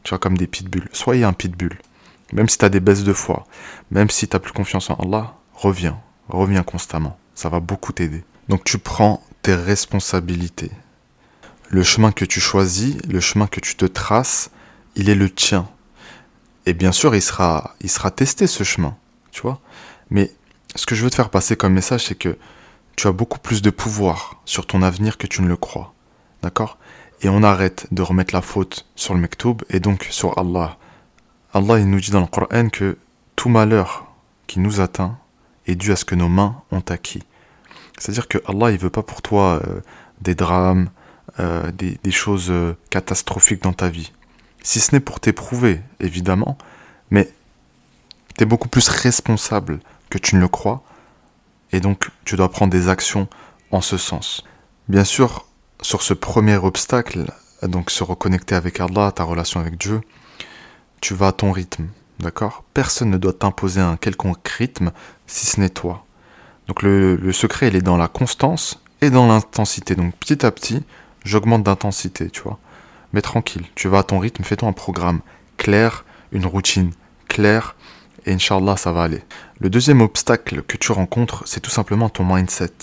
Tu 0.03 0.09
vois, 0.09 0.19
comme 0.19 0.37
des 0.37 0.47
pitbulls. 0.47 0.89
Soyez 0.93 1.23
un 1.23 1.33
pitbull. 1.33 1.77
Même 2.33 2.47
si 2.47 2.57
tu 2.57 2.65
as 2.65 2.69
des 2.69 2.79
baisses 2.79 3.03
de 3.03 3.13
foi, 3.13 3.45
même 3.91 4.09
si 4.09 4.27
tu 4.27 4.35
n'as 4.35 4.39
plus 4.39 4.53
confiance 4.53 4.89
en 4.89 4.95
Allah, 4.95 5.35
reviens. 5.53 5.99
Reviens 6.29 6.63
constamment. 6.63 7.19
Ça 7.35 7.49
va 7.49 7.59
beaucoup 7.59 7.91
t'aider. 7.91 8.23
Donc 8.47 8.63
tu 8.63 8.77
prends 8.77 9.21
tes 9.41 9.55
responsabilités. 9.55 10.71
Le 11.71 11.83
chemin 11.83 12.11
que 12.11 12.25
tu 12.25 12.41
choisis, 12.41 12.97
le 13.07 13.21
chemin 13.21 13.47
que 13.47 13.61
tu 13.61 13.75
te 13.75 13.85
traces, 13.85 14.51
il 14.95 15.09
est 15.09 15.15
le 15.15 15.29
tien. 15.29 15.69
Et 16.65 16.73
bien 16.73 16.91
sûr, 16.91 17.15
il 17.15 17.21
sera, 17.21 17.75
il 17.79 17.89
sera 17.89 18.11
testé 18.11 18.45
ce 18.45 18.65
chemin, 18.65 18.97
tu 19.31 19.41
vois. 19.41 19.61
Mais 20.09 20.31
ce 20.75 20.85
que 20.85 20.95
je 20.95 21.03
veux 21.05 21.09
te 21.09 21.15
faire 21.15 21.29
passer 21.29 21.55
comme 21.55 21.71
message, 21.71 22.07
c'est 22.07 22.15
que 22.15 22.37
tu 22.97 23.07
as 23.07 23.13
beaucoup 23.13 23.39
plus 23.39 23.61
de 23.61 23.69
pouvoir 23.69 24.41
sur 24.43 24.67
ton 24.67 24.81
avenir 24.81 25.17
que 25.17 25.27
tu 25.27 25.41
ne 25.41 25.47
le 25.47 25.55
crois. 25.55 25.93
D'accord? 26.43 26.77
Et 27.21 27.29
on 27.29 27.41
arrête 27.41 27.87
de 27.91 28.01
remettre 28.01 28.33
la 28.33 28.41
faute 28.41 28.85
sur 28.97 29.13
le 29.13 29.21
mektoub 29.21 29.63
et 29.69 29.79
donc 29.79 30.07
sur 30.09 30.37
Allah. 30.37 30.77
Allah, 31.53 31.79
il 31.79 31.89
nous 31.89 32.01
dit 32.01 32.11
dans 32.11 32.19
le 32.19 32.27
Coran 32.27 32.67
que 32.67 32.97
tout 33.37 33.47
malheur 33.47 34.07
qui 34.45 34.59
nous 34.59 34.81
atteint 34.81 35.17
est 35.67 35.75
dû 35.75 35.93
à 35.93 35.95
ce 35.95 36.03
que 36.03 36.15
nos 36.15 36.27
mains 36.27 36.61
ont 36.71 36.83
acquis. 36.89 37.23
C'est-à-dire 37.97 38.27
que 38.27 38.39
Allah, 38.45 38.71
il 38.71 38.77
veut 38.77 38.89
pas 38.89 39.03
pour 39.03 39.21
toi 39.21 39.61
euh, 39.65 39.79
des 40.19 40.35
drames, 40.35 40.89
euh, 41.39 41.71
des, 41.71 42.11
choses 42.11 42.49
euh, 42.49 42.75
catastrophiques 42.89 43.63
dans 43.63 43.73
ta 43.73 43.89
vie. 43.89 44.11
Si 44.63 44.79
ce 44.79 44.93
n'est 44.93 44.99
pour 44.99 45.19
t'éprouver, 45.19 45.81
évidemment, 45.99 46.57
mais 47.09 47.31
tu 48.37 48.43
es 48.43 48.45
beaucoup 48.45 48.67
plus 48.67 48.87
responsable 48.89 49.79
que 50.09 50.17
tu 50.17 50.35
ne 50.35 50.41
le 50.41 50.47
crois, 50.47 50.83
et 51.71 51.79
donc 51.79 52.09
tu 52.25 52.35
dois 52.35 52.49
prendre 52.49 52.71
des 52.71 52.89
actions 52.89 53.27
en 53.71 53.81
ce 53.81 53.97
sens. 53.97 54.43
Bien 54.87 55.03
sûr, 55.03 55.45
sur 55.81 56.01
ce 56.01 56.13
premier 56.13 56.57
obstacle, 56.57 57.25
donc 57.63 57.91
se 57.91 58.03
reconnecter 58.03 58.55
avec 58.55 58.79
Allah, 58.79 59.11
ta 59.11 59.23
relation 59.23 59.59
avec 59.59 59.77
Dieu, 59.77 60.01
tu 60.99 61.13
vas 61.13 61.27
à 61.27 61.31
ton 61.31 61.51
rythme, 61.51 61.87
d'accord? 62.19 62.63
Personne 62.73 63.09
ne 63.09 63.17
doit 63.17 63.33
t'imposer 63.33 63.81
un 63.81 63.97
quelconque 63.97 64.47
rythme 64.47 64.91
si 65.27 65.45
ce 65.45 65.59
n'est 65.59 65.69
toi. 65.69 66.05
Donc 66.67 66.83
le, 66.83 67.31
secret, 67.33 67.67
il 67.67 67.75
est 67.75 67.81
dans 67.81 67.97
la 67.97 68.07
constance 68.07 68.81
et 69.01 69.09
dans 69.09 69.27
l'intensité. 69.27 69.95
Donc 69.95 70.15
petit 70.15 70.45
à 70.45 70.51
petit, 70.51 70.83
j'augmente 71.23 71.63
d'intensité, 71.63 72.29
tu 72.29 72.41
vois. 72.41 72.59
Mais 73.13 73.21
tranquille, 73.21 73.65
tu 73.75 73.87
vas 73.87 73.99
à 73.99 74.03
ton 74.03 74.19
rythme, 74.19 74.43
fais-toi 74.43 74.69
un 74.69 74.73
programme 74.73 75.21
clair, 75.57 76.05
une 76.31 76.45
routine 76.45 76.91
claire, 77.27 77.75
et 78.25 78.33
Inch'Allah, 78.33 78.77
ça 78.77 78.91
va 78.91 79.03
aller. 79.03 79.23
Le 79.59 79.69
deuxième 79.69 80.01
obstacle 80.01 80.61
que 80.63 80.77
tu 80.77 80.91
rencontres, 80.91 81.43
c'est 81.45 81.59
tout 81.59 81.71
simplement 81.71 82.09
ton 82.09 82.23
mindset. 82.23 82.73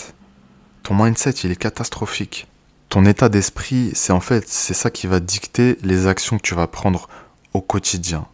Ton 0.83 0.95
mindset, 0.95 1.31
il 1.45 1.51
est 1.51 1.57
catastrophique. 1.57 2.47
Ton 2.89 3.05
état 3.05 3.29
d'esprit, 3.29 3.91
c'est 3.95 4.13
en 4.13 4.21
fait, 4.21 4.49
c'est 4.49 4.75
ça 4.75 4.91
qui 4.91 5.07
va 5.07 5.21
dicter 5.21 5.77
les 5.83 6.07
actions 6.07 6.39
que 6.39 6.43
tu 6.43 6.55
vas 6.55 6.67
prendre 6.67 7.09
au 7.53 7.61
quotidien. 7.61 8.27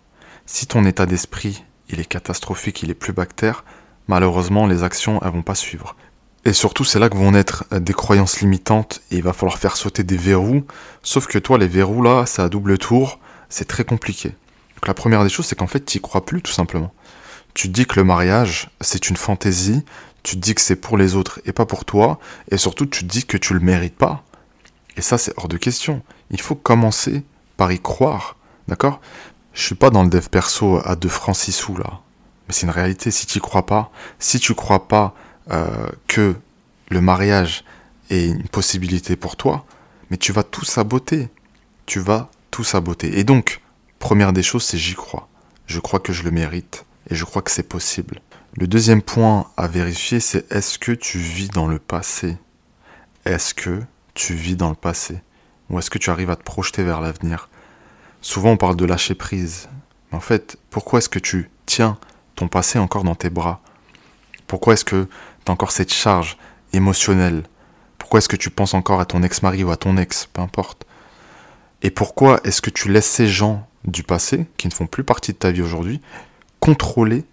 Si 0.47 0.67
ton 0.67 0.85
état 0.85 1.07
d'esprit, 1.07 1.65
il 1.89 2.01
est 2.01 2.05
catastrophique, 2.05 2.83
il 2.83 2.91
est 2.91 2.95
plus 2.95 3.13
bactère, 3.13 3.65
malheureusement, 4.09 4.67
les 4.67 4.83
actions, 4.83 5.21
elles 5.23 5.33
vont 5.33 5.43
pas 5.43 5.55
suivre. 5.55 5.97
Et 6.45 6.53
surtout, 6.53 6.85
c'est 6.85 6.99
là 6.99 7.09
que 7.09 7.17
vont 7.17 7.31
naître 7.31 7.65
des 7.73 7.95
croyances 7.95 8.41
limitantes 8.41 9.01
et 9.11 9.17
il 9.17 9.23
va 9.23 9.33
falloir 9.33 9.59
faire 9.59 9.77
sauter 9.77 10.05
des 10.05 10.19
verrous. 10.19 10.65
Sauf 11.03 11.27
que 11.27 11.39
toi, 11.39 11.57
les 11.57 11.69
verrous 11.69 12.03
là, 12.03 12.27
c'est 12.27 12.43
à 12.43 12.49
double 12.49 12.77
tour, 12.77 13.19
c'est 13.49 13.67
très 13.67 13.85
compliqué. 13.85 14.31
Donc 14.77 14.87
la 14.87 14.95
première 14.95 15.23
des 15.23 15.31
choses, 15.31 15.47
c'est 15.47 15.57
qu'en 15.57 15.67
fait, 15.67 15.85
tu 15.85 15.97
n'y 15.97 16.03
crois 16.03 16.27
plus 16.27 16.43
tout 16.43 16.53
simplement. 16.53 16.93
Tu 17.55 17.69
dis 17.69 17.87
que 17.87 17.97
le 17.97 18.05
mariage, 18.05 18.69
c'est 18.81 19.09
une 19.09 19.17
fantaisie, 19.17 19.85
tu 20.23 20.37
dis 20.37 20.55
que 20.55 20.61
c'est 20.61 20.77
pour 20.77 20.99
les 20.99 21.15
autres 21.15 21.41
et 21.47 21.53
pas 21.53 21.67
pour 21.67 21.85
toi, 21.85 22.19
et 22.51 22.59
surtout, 22.59 22.87
tu 22.87 23.05
dis 23.05 23.25
que 23.25 23.37
tu 23.37 23.55
le 23.55 23.61
mérites 23.61 23.97
pas. 23.97 24.25
Et 24.97 25.03
ça, 25.03 25.19
c'est 25.19 25.33
hors 25.37 25.49
de 25.49 25.57
question. 25.57 26.03
Il 26.31 26.41
faut 26.41 26.55
commencer 26.55 27.25
par 27.57 27.73
y 27.73 27.81
croire, 27.81 28.37
d'accord? 28.69 29.01
Je 29.55 29.63
suis 29.63 29.75
pas 29.75 29.91
dans 29.91 30.03
le 30.03 30.11
dev 30.11 30.29
perso 30.29 30.81
à 30.85 30.97
2 30.97 31.09
francs 31.09 31.37
6 31.37 31.53
sous 31.53 31.77
là. 31.77 32.01
Mais 32.49 32.55
c'est 32.55 32.67
une 32.67 32.73
réalité, 32.73 33.11
si 33.11 33.27
tu 33.27 33.41
crois 33.41 33.67
pas, 33.67 33.91
si 34.19 34.41
tu 34.41 34.55
crois 34.55 34.89
pas 34.89 35.15
euh, 35.51 35.89
que 36.09 36.35
le 36.95 37.01
mariage 37.01 37.65
est 38.09 38.27
une 38.27 38.49
possibilité 38.49 39.17
pour 39.17 39.37
toi, 39.37 39.67
mais 40.11 40.17
tu 40.17 40.33
vas 40.33 40.45
tout 40.45 40.65
saboter. 40.65 41.29
Tu 41.87 41.99
vas 41.99 42.31
tout 42.53 42.63
saboter. 42.63 43.19
Et 43.19 43.25
donc, 43.25 43.61
première 43.99 44.33
des 44.33 44.45
choses, 44.45 44.63
c'est 44.63 44.79
j'y 44.79 44.95
crois. 44.95 45.29
Je 45.67 45.81
crois 45.81 45.99
que 45.99 46.13
je 46.13 46.23
le 46.23 46.31
mérite 46.31 46.87
et 47.11 47.17
je 47.17 47.25
crois 47.25 47.43
que 47.43 47.51
c'est 47.51 47.69
possible. 47.69 48.21
Le 48.57 48.69
deuxième 48.69 49.03
point 49.03 49.51
à 49.57 49.67
vérifier, 49.67 50.21
c'est 50.21 50.51
est-ce 50.53 50.79
que 50.79 50.93
tu 50.93 51.19
vis 51.19 51.49
dans 51.49 51.67
le 51.67 51.81
passé? 51.81 52.37
Est-ce 53.25 53.55
que 53.55 53.83
tu 54.15 54.35
vis 54.35 54.55
dans 54.55 54.69
le 54.69 54.77
passé? 54.77 55.21
Ou 55.71 55.81
est-ce 55.81 55.91
que 55.91 55.99
tu 55.99 56.11
arrives 56.11 56.31
à 56.31 56.37
te 56.37 56.45
projeter 56.45 56.85
vers 56.85 57.01
l'avenir? 57.01 57.49
Souvent 58.21 58.51
on 58.51 58.57
parle 58.57 58.77
de 58.77 58.85
lâcher 58.85 59.17
prise. 59.17 59.69
Mais 60.13 60.19
en 60.19 60.21
fait, 60.21 60.59
pourquoi 60.71 61.01
est-ce 61.01 61.09
que 61.09 61.19
tu 61.19 61.51
tiens 61.67 61.99
ton 62.37 62.47
passé 62.47 62.79
encore 62.79 63.03
dans 63.03 63.17
tes 63.17 63.31
bras? 63.31 63.61
Pourquoi 64.47 64.75
est-ce 64.75 64.85
que 64.85 65.09
tu 65.45 65.51
as 65.51 65.53
encore 65.53 65.73
cette 65.73 65.93
charge 65.93 66.37
émotionnelle 66.75 67.45
Pourquoi 67.99 68.19
est-ce 68.19 68.29
que 68.29 68.37
tu 68.37 68.51
penses 68.51 68.75
encore 68.75 69.01
à 69.01 69.07
ton 69.07 69.23
ex-mari 69.23 69.65
ou 69.65 69.71
à 69.71 69.77
ton 69.77 69.97
ex 69.97 70.27
Peu 70.33 70.41
importe. 70.43 70.85
Et 71.83 71.91
pourquoi 71.91 72.41
est-ce 72.45 72.63
que 72.63 72.71
tu 72.71 72.91
laisses 72.91 73.07
ces 73.07 73.27
gens 73.27 73.67
du 73.85 74.03
passé, 74.03 74.47
qui 74.57 74.69
ne 74.69 74.73
font 74.73 74.87
plus 74.87 75.05
partie 75.05 75.33
de 75.33 75.37
ta 75.37 75.51
vie 75.51 75.63
aujourd'hui, 75.63 76.01
contrôler 76.61 77.25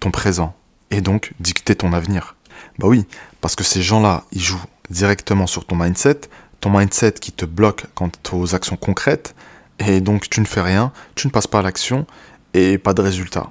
ton 0.00 0.10
présent 0.10 0.54
et 0.90 1.00
donc 1.00 1.32
dicter 1.38 1.76
ton 1.76 1.92
avenir? 1.92 2.36
Bah 2.78 2.88
oui, 2.88 3.06
parce 3.40 3.54
que 3.54 3.64
ces 3.64 3.82
gens-là, 3.82 4.24
ils 4.32 4.42
jouent 4.42 4.64
directement 4.90 5.46
sur 5.46 5.64
ton 5.64 5.76
mindset, 5.76 6.22
ton 6.60 6.70
mindset 6.70 7.12
qui 7.12 7.32
te 7.32 7.44
bloque 7.44 7.86
quant 7.94 8.10
aux 8.32 8.54
actions 8.54 8.76
concrètes, 8.76 9.34
et 9.78 10.00
donc 10.00 10.28
tu 10.28 10.40
ne 10.40 10.46
fais 10.46 10.60
rien, 10.60 10.92
tu 11.14 11.26
ne 11.26 11.32
passes 11.32 11.46
pas 11.46 11.60
à 11.60 11.62
l'action, 11.62 12.06
et 12.54 12.78
pas 12.78 12.94
de 12.94 13.02
résultat. 13.02 13.50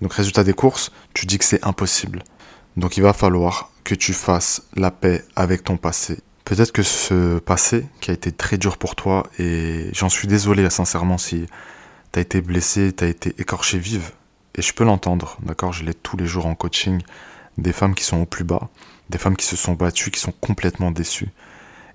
Donc 0.00 0.14
résultat 0.14 0.44
des 0.44 0.52
courses, 0.52 0.90
tu 1.14 1.26
dis 1.26 1.38
que 1.38 1.44
c'est 1.44 1.64
impossible. 1.64 2.24
Donc 2.76 2.96
il 2.96 3.02
va 3.02 3.12
falloir 3.12 3.70
que 3.84 3.94
tu 3.94 4.12
fasses 4.12 4.62
la 4.74 4.90
paix 4.90 5.24
avec 5.36 5.64
ton 5.64 5.76
passé. 5.76 6.18
Peut-être 6.44 6.72
que 6.72 6.82
ce 6.82 7.38
passé 7.38 7.86
qui 8.00 8.10
a 8.10 8.14
été 8.14 8.32
très 8.32 8.58
dur 8.58 8.78
pour 8.78 8.96
toi, 8.96 9.26
et 9.38 9.90
j'en 9.92 10.08
suis 10.08 10.28
désolé 10.28 10.68
sincèrement 10.70 11.18
si 11.18 11.46
tu 12.12 12.18
as 12.18 12.22
été 12.22 12.40
blessé, 12.40 12.92
tu 12.92 13.04
as 13.04 13.08
été 13.08 13.34
écorché 13.38 13.78
vive, 13.78 14.10
et 14.54 14.62
je 14.62 14.72
peux 14.74 14.84
l'entendre, 14.84 15.38
d'accord? 15.42 15.72
Je 15.72 15.84
l'ai 15.84 15.94
tous 15.94 16.16
les 16.16 16.26
jours 16.26 16.46
en 16.46 16.54
coaching, 16.54 17.00
des 17.58 17.72
femmes 17.72 17.94
qui 17.94 18.04
sont 18.04 18.18
au 18.18 18.26
plus 18.26 18.44
bas, 18.44 18.70
des 19.08 19.18
femmes 19.18 19.36
qui 19.36 19.46
se 19.46 19.56
sont 19.56 19.74
battues, 19.74 20.10
qui 20.10 20.20
sont 20.20 20.32
complètement 20.40 20.90
déçues. 20.90 21.30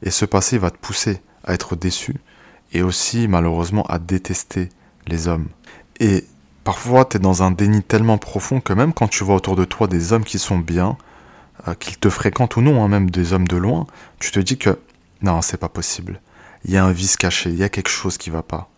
Et 0.02 0.12
ce 0.12 0.26
passé 0.26 0.58
va 0.58 0.72
te 0.72 0.78
pousser 0.78 1.22
à 1.44 1.54
être 1.54 1.76
déçu, 1.76 2.16
et 2.74 2.82
aussi 2.82 3.28
malheureusement 3.28 3.84
à 3.84 4.00
détester 4.00 4.70
les 5.08 5.28
hommes. 5.28 5.48
Et 6.00 6.26
Parfois, 6.68 7.06
tu 7.06 7.16
es 7.16 7.20
dans 7.22 7.44
un 7.44 7.52
déni 7.52 7.82
tellement 7.82 8.18
profond 8.18 8.60
que 8.60 8.74
même 8.74 8.92
quand 8.92 9.08
tu 9.08 9.24
vois 9.24 9.36
autour 9.36 9.56
de 9.56 9.64
toi 9.64 9.88
des 9.88 10.12
hommes 10.12 10.26
qui 10.26 10.38
sont 10.38 10.58
bien, 10.58 10.98
euh, 11.66 11.76
qu'ils 11.76 11.98
te 11.98 12.10
fréquentent 12.10 12.58
ou 12.58 12.62
non, 12.62 12.84
hein, 12.84 12.90
même 12.90 13.10
des 13.10 13.32
hommes 13.32 13.48
de 13.48 13.56
loin, 13.56 13.88
tu 14.20 14.32
te 14.32 14.40
dis 14.42 14.58
que 14.58 14.78
non, 15.22 15.42
c'est 15.42 15.56
pas 15.56 15.70
possible. 15.70 16.20
Il 16.66 16.72
y 16.72 16.76
a 16.76 16.84
un 16.84 16.92
vice 16.92 17.16
caché, 17.16 17.52
il 17.52 17.56
y 17.56 17.64
a 17.64 17.70
quelque 17.70 17.88
chose 17.88 18.18
qui 18.18 18.32
va 18.32 18.42
pas. 18.44 18.70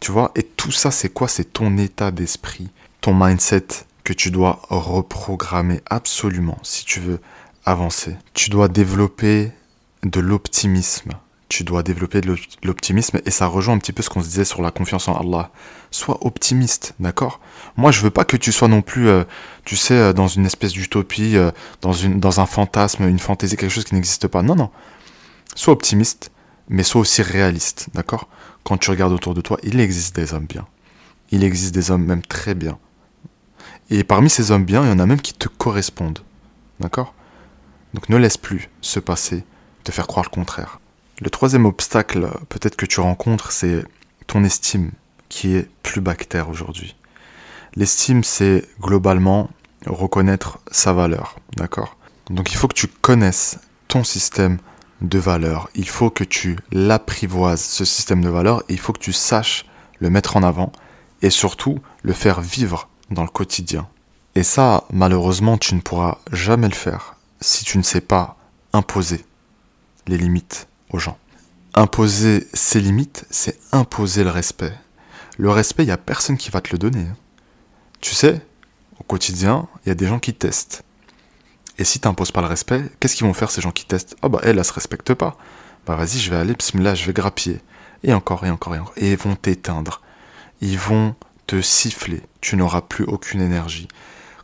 Tu 0.00 0.12
vois 0.12 0.32
Et 0.36 0.42
tout 0.42 0.70
ça, 0.70 0.90
c'est 0.90 1.08
quoi? 1.08 1.28
C'est 1.28 1.50
ton 1.50 1.78
état 1.78 2.10
d'esprit, 2.10 2.68
ton 3.00 3.14
mindset 3.14 3.68
que 4.04 4.12
tu 4.12 4.30
dois 4.30 4.60
reprogrammer 4.68 5.80
absolument 5.86 6.58
si 6.62 6.84
tu 6.84 7.00
veux 7.00 7.20
avancer. 7.64 8.18
Tu 8.34 8.50
dois 8.50 8.68
développer 8.68 9.50
de 10.02 10.20
l'optimisme 10.20 11.12
tu 11.50 11.64
dois 11.64 11.82
développer 11.82 12.20
de 12.20 12.34
l'optimisme 12.62 13.20
et 13.26 13.30
ça 13.32 13.46
rejoint 13.46 13.74
un 13.74 13.78
petit 13.78 13.92
peu 13.92 14.02
ce 14.02 14.08
qu'on 14.08 14.22
se 14.22 14.28
disait 14.28 14.44
sur 14.44 14.62
la 14.62 14.70
confiance 14.70 15.08
en 15.08 15.16
Allah. 15.16 15.50
Sois 15.90 16.24
optimiste, 16.24 16.94
d'accord? 17.00 17.40
Moi, 17.76 17.90
je 17.90 18.00
veux 18.02 18.10
pas 18.10 18.24
que 18.24 18.36
tu 18.36 18.52
sois 18.52 18.68
non 18.68 18.82
plus, 18.82 19.08
euh, 19.08 19.24
tu 19.64 19.74
sais, 19.74 19.94
euh, 19.94 20.12
dans 20.12 20.28
une 20.28 20.46
espèce 20.46 20.72
d'utopie, 20.72 21.36
euh, 21.36 21.50
dans, 21.82 21.92
dans 22.14 22.40
un 22.40 22.46
fantasme, 22.46 23.02
une 23.08 23.18
fantaisie, 23.18 23.56
quelque 23.56 23.72
chose 23.72 23.84
qui 23.84 23.96
n'existe 23.96 24.28
pas. 24.28 24.42
Non, 24.42 24.54
non. 24.54 24.70
Sois 25.56 25.72
optimiste, 25.72 26.30
mais 26.68 26.84
sois 26.84 27.00
aussi 27.00 27.20
réaliste, 27.20 27.88
d'accord? 27.94 28.28
Quand 28.62 28.78
tu 28.78 28.90
regardes 28.90 29.12
autour 29.12 29.34
de 29.34 29.40
toi, 29.40 29.58
il 29.64 29.80
existe 29.80 30.14
des 30.14 30.32
hommes 30.32 30.46
bien. 30.46 30.68
Il 31.32 31.42
existe 31.42 31.74
des 31.74 31.90
hommes 31.90 32.04
même 32.04 32.22
très 32.22 32.54
bien. 32.54 32.78
Et 33.90 34.04
parmi 34.04 34.30
ces 34.30 34.52
hommes 34.52 34.64
bien, 34.64 34.84
il 34.84 34.88
y 34.88 34.92
en 34.92 35.00
a 35.00 35.06
même 35.06 35.20
qui 35.20 35.34
te 35.34 35.48
correspondent, 35.48 36.20
d'accord? 36.78 37.12
Donc 37.94 38.08
ne 38.08 38.16
laisse 38.16 38.36
plus 38.36 38.70
se 38.80 39.00
passer, 39.00 39.44
te 39.82 39.90
faire 39.90 40.06
croire 40.06 40.24
le 40.24 40.30
contraire. 40.30 40.79
Le 41.22 41.28
troisième 41.28 41.66
obstacle 41.66 42.30
peut-être 42.48 42.76
que 42.76 42.86
tu 42.86 43.00
rencontres, 43.00 43.52
c'est 43.52 43.84
ton 44.26 44.42
estime 44.42 44.92
qui 45.28 45.54
est 45.54 45.68
plus 45.82 46.00
bactère 46.00 46.48
aujourd'hui. 46.48 46.96
L'estime, 47.76 48.24
c'est 48.24 48.66
globalement 48.80 49.50
reconnaître 49.86 50.60
sa 50.70 50.94
valeur, 50.94 51.36
d'accord? 51.56 51.96
Donc 52.30 52.52
il 52.52 52.56
faut 52.56 52.68
que 52.68 52.74
tu 52.74 52.86
connaisses 52.88 53.58
ton 53.86 54.02
système 54.02 54.58
de 55.02 55.18
valeurs. 55.18 55.68
Il 55.74 55.88
faut 55.88 56.08
que 56.08 56.24
tu 56.24 56.58
l'apprivoises, 56.72 57.62
ce 57.62 57.84
système 57.84 58.24
de 58.24 58.30
valeurs, 58.30 58.62
et 58.70 58.72
il 58.72 58.80
faut 58.80 58.94
que 58.94 58.98
tu 58.98 59.12
saches 59.12 59.66
le 59.98 60.08
mettre 60.08 60.38
en 60.38 60.42
avant 60.42 60.72
et 61.20 61.30
surtout 61.30 61.80
le 62.02 62.14
faire 62.14 62.40
vivre 62.40 62.88
dans 63.10 63.24
le 63.24 63.28
quotidien. 63.28 63.88
Et 64.36 64.42
ça, 64.42 64.84
malheureusement, 64.90 65.58
tu 65.58 65.74
ne 65.74 65.80
pourras 65.80 66.18
jamais 66.32 66.68
le 66.68 66.74
faire 66.74 67.16
si 67.42 67.64
tu 67.64 67.76
ne 67.76 67.82
sais 67.82 68.00
pas 68.00 68.36
imposer 68.72 69.24
les 70.06 70.16
limites 70.16 70.69
aux 70.92 70.98
gens. 70.98 71.18
Imposer 71.74 72.46
ses 72.52 72.80
limites, 72.80 73.24
c'est 73.30 73.58
imposer 73.72 74.24
le 74.24 74.30
respect. 74.30 74.74
Le 75.38 75.50
respect, 75.50 75.84
il 75.84 75.86
n'y 75.86 75.92
a 75.92 75.96
personne 75.96 76.36
qui 76.36 76.50
va 76.50 76.60
te 76.60 76.72
le 76.72 76.78
donner. 76.78 77.02
Hein. 77.02 77.16
Tu 78.00 78.14
sais, 78.14 78.44
au 78.98 79.04
quotidien, 79.04 79.68
il 79.84 79.88
y 79.88 79.92
a 79.92 79.94
des 79.94 80.06
gens 80.06 80.18
qui 80.18 80.34
testent. 80.34 80.82
Et 81.78 81.84
si 81.84 82.00
tu 82.00 82.08
n'imposes 82.08 82.32
pas 82.32 82.40
le 82.40 82.46
respect, 82.46 82.82
qu'est-ce 82.98 83.16
qu'ils 83.16 83.26
vont 83.26 83.32
faire 83.32 83.50
ces 83.50 83.60
gens 83.60 83.70
qui 83.70 83.86
testent? 83.86 84.16
Ah 84.22 84.28
bah 84.28 84.40
elle, 84.42 84.58
elle 84.58 84.64
se 84.64 84.72
respecte 84.72 85.14
pas. 85.14 85.38
Bah 85.86 85.96
vas-y, 85.96 86.18
je 86.18 86.30
vais 86.30 86.36
aller, 86.36 86.54
là, 86.74 86.94
je 86.94 87.06
vais 87.06 87.12
grappiller. 87.12 87.60
Et 88.02 88.12
encore, 88.12 88.44
et 88.44 88.50
encore, 88.50 88.74
et 88.74 88.78
encore. 88.78 88.94
Et 88.96 89.12
ils 89.12 89.16
vont 89.16 89.36
t'éteindre. 89.36 90.02
Ils 90.60 90.78
vont 90.78 91.14
te 91.46 91.60
siffler. 91.62 92.22
Tu 92.40 92.56
n'auras 92.56 92.82
plus 92.82 93.04
aucune 93.04 93.40
énergie. 93.40 93.88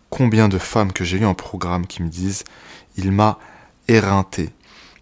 Combien 0.08 0.48
de 0.48 0.58
femmes 0.58 0.92
que 0.92 1.04
j'ai 1.04 1.18
eues 1.18 1.26
en 1.26 1.34
programme 1.34 1.86
qui 1.86 2.02
me 2.02 2.08
disent 2.08 2.44
Il 2.96 3.12
m'a 3.12 3.38
éreinté. 3.88 4.50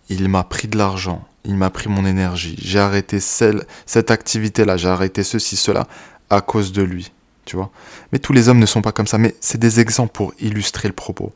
Il 0.09 0.29
m'a 0.29 0.45
pris 0.45 0.69
de 0.69 0.77
l'argent 0.77 1.27
il 1.45 1.57
m'a 1.57 1.71
pris 1.71 1.89
mon 1.89 2.07
énergie, 2.07 2.57
j'ai 2.61 2.79
arrêté 2.79 3.21
celle, 3.21 3.65
cette 3.87 4.11
activité-là, 4.11 4.77
j'ai 4.77 4.89
arrêté 4.89 5.23
ceci, 5.23 5.57
cela, 5.57 5.87
à 6.31 6.41
cause 6.41 6.73
de 6.73 6.83
lui, 6.83 7.13
tu 7.45 7.57
vois. 7.57 7.71
Mais 8.13 8.19
tous 8.19 8.33
les 8.33 8.49
hommes 8.49 8.59
ne 8.59 8.67
sont 8.67 8.83
pas 8.83 8.93
comme 8.93 9.07
ça, 9.07 9.19
mais 9.19 9.35
c'est 9.41 9.59
des 9.59 9.81
exemples 9.81 10.13
pour 10.13 10.33
illustrer 10.41 10.89
le 10.89 10.95
propos. 10.95 11.33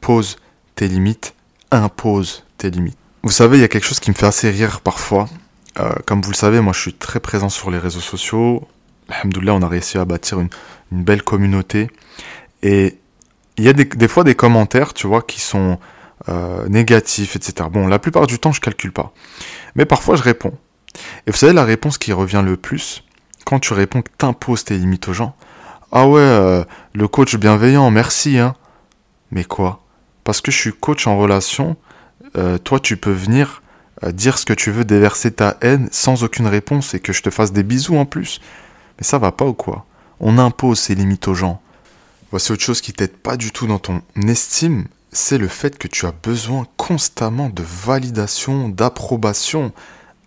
Pose 0.00 0.36
tes 0.74 0.88
limites, 0.88 1.34
impose 1.70 2.44
tes 2.56 2.70
limites. 2.70 2.98
Vous 3.22 3.30
savez, 3.30 3.58
il 3.58 3.60
y 3.60 3.64
a 3.64 3.68
quelque 3.68 3.86
chose 3.86 4.00
qui 4.00 4.10
me 4.10 4.16
fait 4.16 4.26
assez 4.26 4.50
rire 4.50 4.80
parfois. 4.80 5.28
Euh, 5.78 5.92
comme 6.06 6.20
vous 6.22 6.30
le 6.30 6.36
savez, 6.36 6.60
moi 6.60 6.72
je 6.72 6.80
suis 6.80 6.94
très 6.94 7.20
présent 7.20 7.48
sur 7.48 7.70
les 7.70 7.78
réseaux 7.78 8.00
sociaux. 8.00 8.66
Alhamdoulilah, 9.08 9.54
on 9.54 9.62
a 9.62 9.68
réussi 9.68 9.98
à 9.98 10.04
bâtir 10.04 10.40
une, 10.40 10.48
belle 10.90 11.22
communauté. 11.22 11.90
Et 12.62 12.98
il 13.56 13.64
y 13.64 13.68
a 13.68 13.72
des, 13.72 13.84
des 13.84 14.08
fois 14.08 14.24
des 14.24 14.34
commentaires, 14.34 14.94
tu 14.94 15.06
vois, 15.06 15.22
qui 15.22 15.40
sont 15.40 15.78
euh, 16.28 16.68
négatif, 16.68 17.36
etc. 17.36 17.68
Bon, 17.70 17.86
la 17.86 17.98
plupart 17.98 18.26
du 18.26 18.38
temps, 18.38 18.52
je 18.52 18.60
calcule 18.60 18.92
pas. 18.92 19.12
Mais 19.74 19.84
parfois, 19.84 20.16
je 20.16 20.22
réponds. 20.22 20.54
Et 21.26 21.30
vous 21.30 21.36
savez, 21.36 21.52
la 21.52 21.64
réponse 21.64 21.98
qui 21.98 22.12
revient 22.12 22.42
le 22.44 22.56
plus, 22.56 23.04
quand 23.44 23.60
tu 23.60 23.72
réponds 23.72 24.02
que 24.02 24.10
t'imposes 24.18 24.64
tes 24.64 24.76
limites 24.76 25.08
aux 25.08 25.12
gens, 25.12 25.36
ah 25.92 26.06
ouais, 26.06 26.20
euh, 26.20 26.64
le 26.94 27.08
coach 27.08 27.36
bienveillant, 27.36 27.90
merci, 27.90 28.38
hein. 28.38 28.54
Mais 29.30 29.44
quoi? 29.44 29.82
Parce 30.24 30.40
que 30.40 30.50
je 30.50 30.58
suis 30.58 30.72
coach 30.72 31.06
en 31.06 31.18
relation, 31.18 31.76
euh, 32.36 32.58
toi, 32.58 32.80
tu 32.80 32.96
peux 32.96 33.12
venir 33.12 33.62
dire 34.12 34.38
ce 34.38 34.46
que 34.46 34.52
tu 34.52 34.70
veux, 34.70 34.84
déverser 34.84 35.32
ta 35.32 35.56
haine 35.60 35.88
sans 35.90 36.22
aucune 36.22 36.46
réponse 36.46 36.94
et 36.94 37.00
que 37.00 37.12
je 37.12 37.20
te 37.20 37.30
fasse 37.30 37.52
des 37.52 37.64
bisous 37.64 37.96
en 37.96 38.04
plus. 38.04 38.40
Mais 38.98 39.04
ça 39.04 39.18
va 39.18 39.32
pas 39.32 39.44
ou 39.44 39.54
quoi? 39.54 39.86
On 40.20 40.38
impose 40.38 40.78
ses 40.78 40.94
limites 40.94 41.26
aux 41.26 41.34
gens. 41.34 41.60
Voici 42.30 42.52
autre 42.52 42.62
chose 42.62 42.80
qui 42.80 42.92
t'aide 42.92 43.16
pas 43.16 43.36
du 43.36 43.50
tout 43.50 43.66
dans 43.66 43.78
ton 43.78 44.02
estime 44.16 44.86
c'est 45.18 45.36
le 45.36 45.48
fait 45.48 45.76
que 45.76 45.88
tu 45.88 46.06
as 46.06 46.12
besoin 46.12 46.64
constamment 46.76 47.48
de 47.48 47.64
validation, 47.64 48.68
d'approbation. 48.68 49.72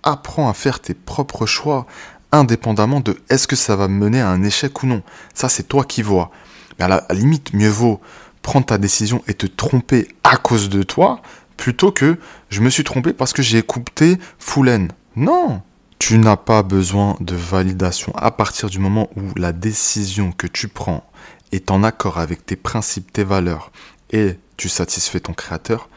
Apprends 0.03 0.49
à 0.49 0.53
faire 0.53 0.81
tes 0.81 0.93
propres 0.93 1.45
choix, 1.45 1.87
indépendamment 2.33 2.99
de 2.99 3.17
est-ce 3.29 3.47
que 3.47 3.55
ça 3.55 3.77
va 3.77 3.87
mener 3.87 4.19
à 4.19 4.27
un 4.27 4.43
échec 4.43 4.83
ou 4.83 4.87
non. 4.87 5.01
Ça, 5.33 5.47
c'est 5.47 5.63
toi 5.63 5.85
qui 5.85 6.01
vois. 6.01 6.29
Mais 6.77 6.85
à 6.85 6.87
la 6.89 7.05
limite, 7.11 7.53
mieux 7.53 7.69
vaut 7.69 8.01
prendre 8.41 8.65
ta 8.65 8.77
décision 8.77 9.23
et 9.29 9.33
te 9.33 9.47
tromper 9.47 10.09
à 10.25 10.35
cause 10.35 10.67
de 10.67 10.83
toi, 10.83 11.21
plutôt 11.55 11.93
que 11.93 12.19
je 12.49 12.59
me 12.59 12.69
suis 12.69 12.83
trompé 12.83 13.13
parce 13.13 13.31
que 13.31 13.41
j'ai 13.41 13.59
écouté 13.59 14.17
Foulen. 14.39 14.91
Non 15.15 15.61
Tu 15.99 16.17
n'as 16.17 16.37
pas 16.37 16.63
besoin 16.63 17.15
de 17.21 17.35
validation 17.35 18.11
à 18.17 18.31
partir 18.31 18.69
du 18.69 18.79
moment 18.79 19.09
où 19.15 19.21
la 19.39 19.53
décision 19.53 20.33
que 20.33 20.47
tu 20.47 20.67
prends 20.67 21.05
est 21.51 21.71
en 21.71 21.83
accord 21.83 22.17
avec 22.17 22.45
tes 22.45 22.55
principes, 22.55 23.11
tes 23.11 23.23
valeurs, 23.23 23.71
et 24.11 24.37
tu 24.57 24.69
satisfais 24.69 25.19
ton 25.19 25.33
créateur, 25.33 25.89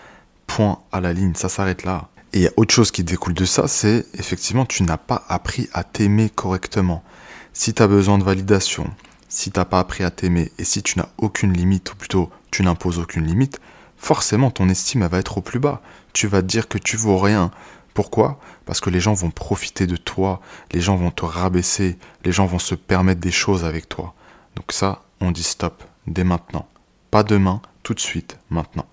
point 0.46 0.80
à 0.92 1.00
la 1.00 1.12
ligne, 1.12 1.34
ça 1.34 1.48
s'arrête 1.48 1.84
là. 1.84 2.08
Et 2.32 2.38
il 2.38 2.42
y 2.42 2.48
a 2.48 2.52
autre 2.56 2.74
chose 2.74 2.90
qui 2.90 3.04
découle 3.04 3.34
de 3.34 3.44
ça, 3.44 3.68
c'est 3.68 4.06
effectivement 4.14 4.66
tu 4.66 4.82
n'as 4.82 4.96
pas 4.96 5.24
appris 5.28 5.68
à 5.72 5.84
t'aimer 5.84 6.30
correctement. 6.30 7.04
Si 7.52 7.74
tu 7.74 7.82
as 7.82 7.86
besoin 7.86 8.18
de 8.18 8.24
validation, 8.24 8.90
si 9.28 9.50
tu 9.50 9.58
n'as 9.58 9.64
pas 9.64 9.80
appris 9.80 10.04
à 10.04 10.10
t'aimer, 10.10 10.50
et 10.58 10.64
si 10.64 10.82
tu 10.82 10.98
n'as 10.98 11.08
aucune 11.18 11.52
limite, 11.52 11.92
ou 11.92 11.96
plutôt 11.96 12.30
tu 12.50 12.62
n'imposes 12.62 12.98
aucune 12.98 13.26
limite, 13.26 13.60
forcément 13.96 14.50
ton 14.50 14.68
estime 14.68 15.06
va 15.06 15.18
être 15.18 15.38
au 15.38 15.40
plus 15.40 15.58
bas. 15.58 15.82
Tu 16.12 16.26
vas 16.26 16.42
te 16.42 16.46
dire 16.46 16.68
que 16.68 16.78
tu 16.78 16.96
vaux 16.96 17.18
rien. 17.18 17.50
Pourquoi? 17.94 18.40
Parce 18.66 18.80
que 18.80 18.90
les 18.90 19.00
gens 19.00 19.14
vont 19.14 19.30
profiter 19.30 19.86
de 19.86 19.96
toi, 19.96 20.40
les 20.72 20.80
gens 20.80 20.96
vont 20.96 21.10
te 21.10 21.24
rabaisser, 21.24 21.96
les 22.24 22.32
gens 22.32 22.46
vont 22.46 22.58
se 22.58 22.74
permettre 22.74 23.20
des 23.20 23.30
choses 23.30 23.64
avec 23.64 23.88
toi. 23.88 24.14
Donc 24.56 24.72
ça, 24.72 25.02
on 25.20 25.30
dit 25.30 25.42
stop, 25.42 25.84
dès 26.06 26.24
maintenant. 26.24 26.68
Pas 27.10 27.22
demain, 27.22 27.62
tout 27.84 27.94
de 27.94 28.00
suite, 28.00 28.38
maintenant. 28.50 28.86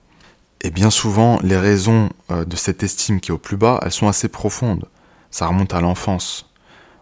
Et 0.62 0.70
bien 0.70 0.92
souvent, 0.92 1.40
les 1.42 1.58
raisons 1.58 2.10
euh, 2.30 2.46
de 2.46 2.56
cette 2.56 2.84
estime 2.84 3.20
qui 3.20 3.32
est 3.32 3.34
au 3.34 3.40
plus 3.40 3.58
bas, 3.58 3.80
elles 3.82 3.92
sont 3.92 4.08
assez 4.08 4.28
profondes. 4.28 4.86
Ça 5.32 5.48
remonte 5.48 5.74
à 5.74 5.82
l'enfance. 5.82 6.52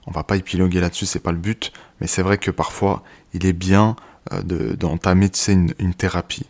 On 0.08 0.12
va 0.12 0.24
pas 0.24 0.38
épiloguer 0.38 0.79
là-dessus, 0.79 1.05
c'est 1.05 1.19
pas 1.19 1.34
le 1.34 1.38
but, 1.38 1.74
mais 2.00 2.08
c'est 2.08 2.22
vrai 2.22 2.38
que 2.38 2.51
parfois, 2.51 3.03
il 3.34 3.46
est 3.46 3.53
bien 3.53 3.98
euh, 4.31 4.41
d'entamer 4.75 5.29
une, 5.50 5.74
une 5.77 5.93
thérapie. 5.93 6.46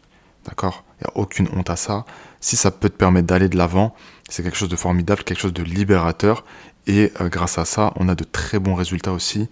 D'accord? 0.46 0.84
Il 1.00 1.06
n'y 1.06 1.08
a 1.08 1.18
aucune 1.18 1.48
honte 1.56 1.70
à 1.70 1.76
ça. 1.76 2.06
Si 2.42 2.56
ça 2.56 2.70
peut 2.70 2.90
te 2.90 2.96
permettre 2.96 3.28
d'aller 3.28 3.50
de 3.50 3.58
l'avant, 3.58 3.96
c'est 4.30 4.44
quelque 4.44 4.58
chose 4.58 4.70
de 4.70 4.76
formidable, 4.76 5.24
quelque 5.24 5.40
chose 5.42 5.54
de 5.54 5.64
libérateur. 5.64 6.46
Et 6.86 7.12
euh, 7.22 7.30
grâce 7.30 7.58
à 7.58 7.66
ça, 7.66 7.92
on 7.96 8.08
a 8.08 8.16
de 8.16 8.24
très 8.24 8.60
bons 8.60 8.76
résultats 8.76 9.14
aussi 9.14 9.50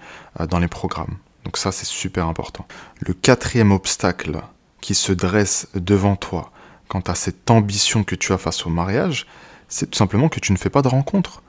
dans 0.50 0.60
les 0.60 0.68
programmes. 0.68 1.18
Donc 1.44 1.58
ça, 1.58 1.72
c'est 1.72 1.86
super 1.86 2.28
important. 2.28 2.68
Le 3.00 3.14
quatrième 3.14 3.72
obstacle 3.72 4.42
qui 4.82 4.96
se 4.96 5.12
dresse 5.12 5.68
devant 5.76 6.16
toi 6.16 6.52
quant 6.88 7.02
à 7.02 7.16
cette 7.16 7.50
ambition 7.52 8.04
que 8.04 8.16
tu 8.16 8.34
as 8.34 8.38
face 8.38 8.66
au 8.66 8.70
mariage, 8.70 9.26
c'est 9.68 9.92
tout 9.92 9.98
simplement 9.98 10.30
que 10.30 10.40
tu 10.40 10.52
ne 10.54 10.58
fais 10.58 10.70
pas 10.70 10.82
de 10.82 10.88
rencontres. 10.88 11.44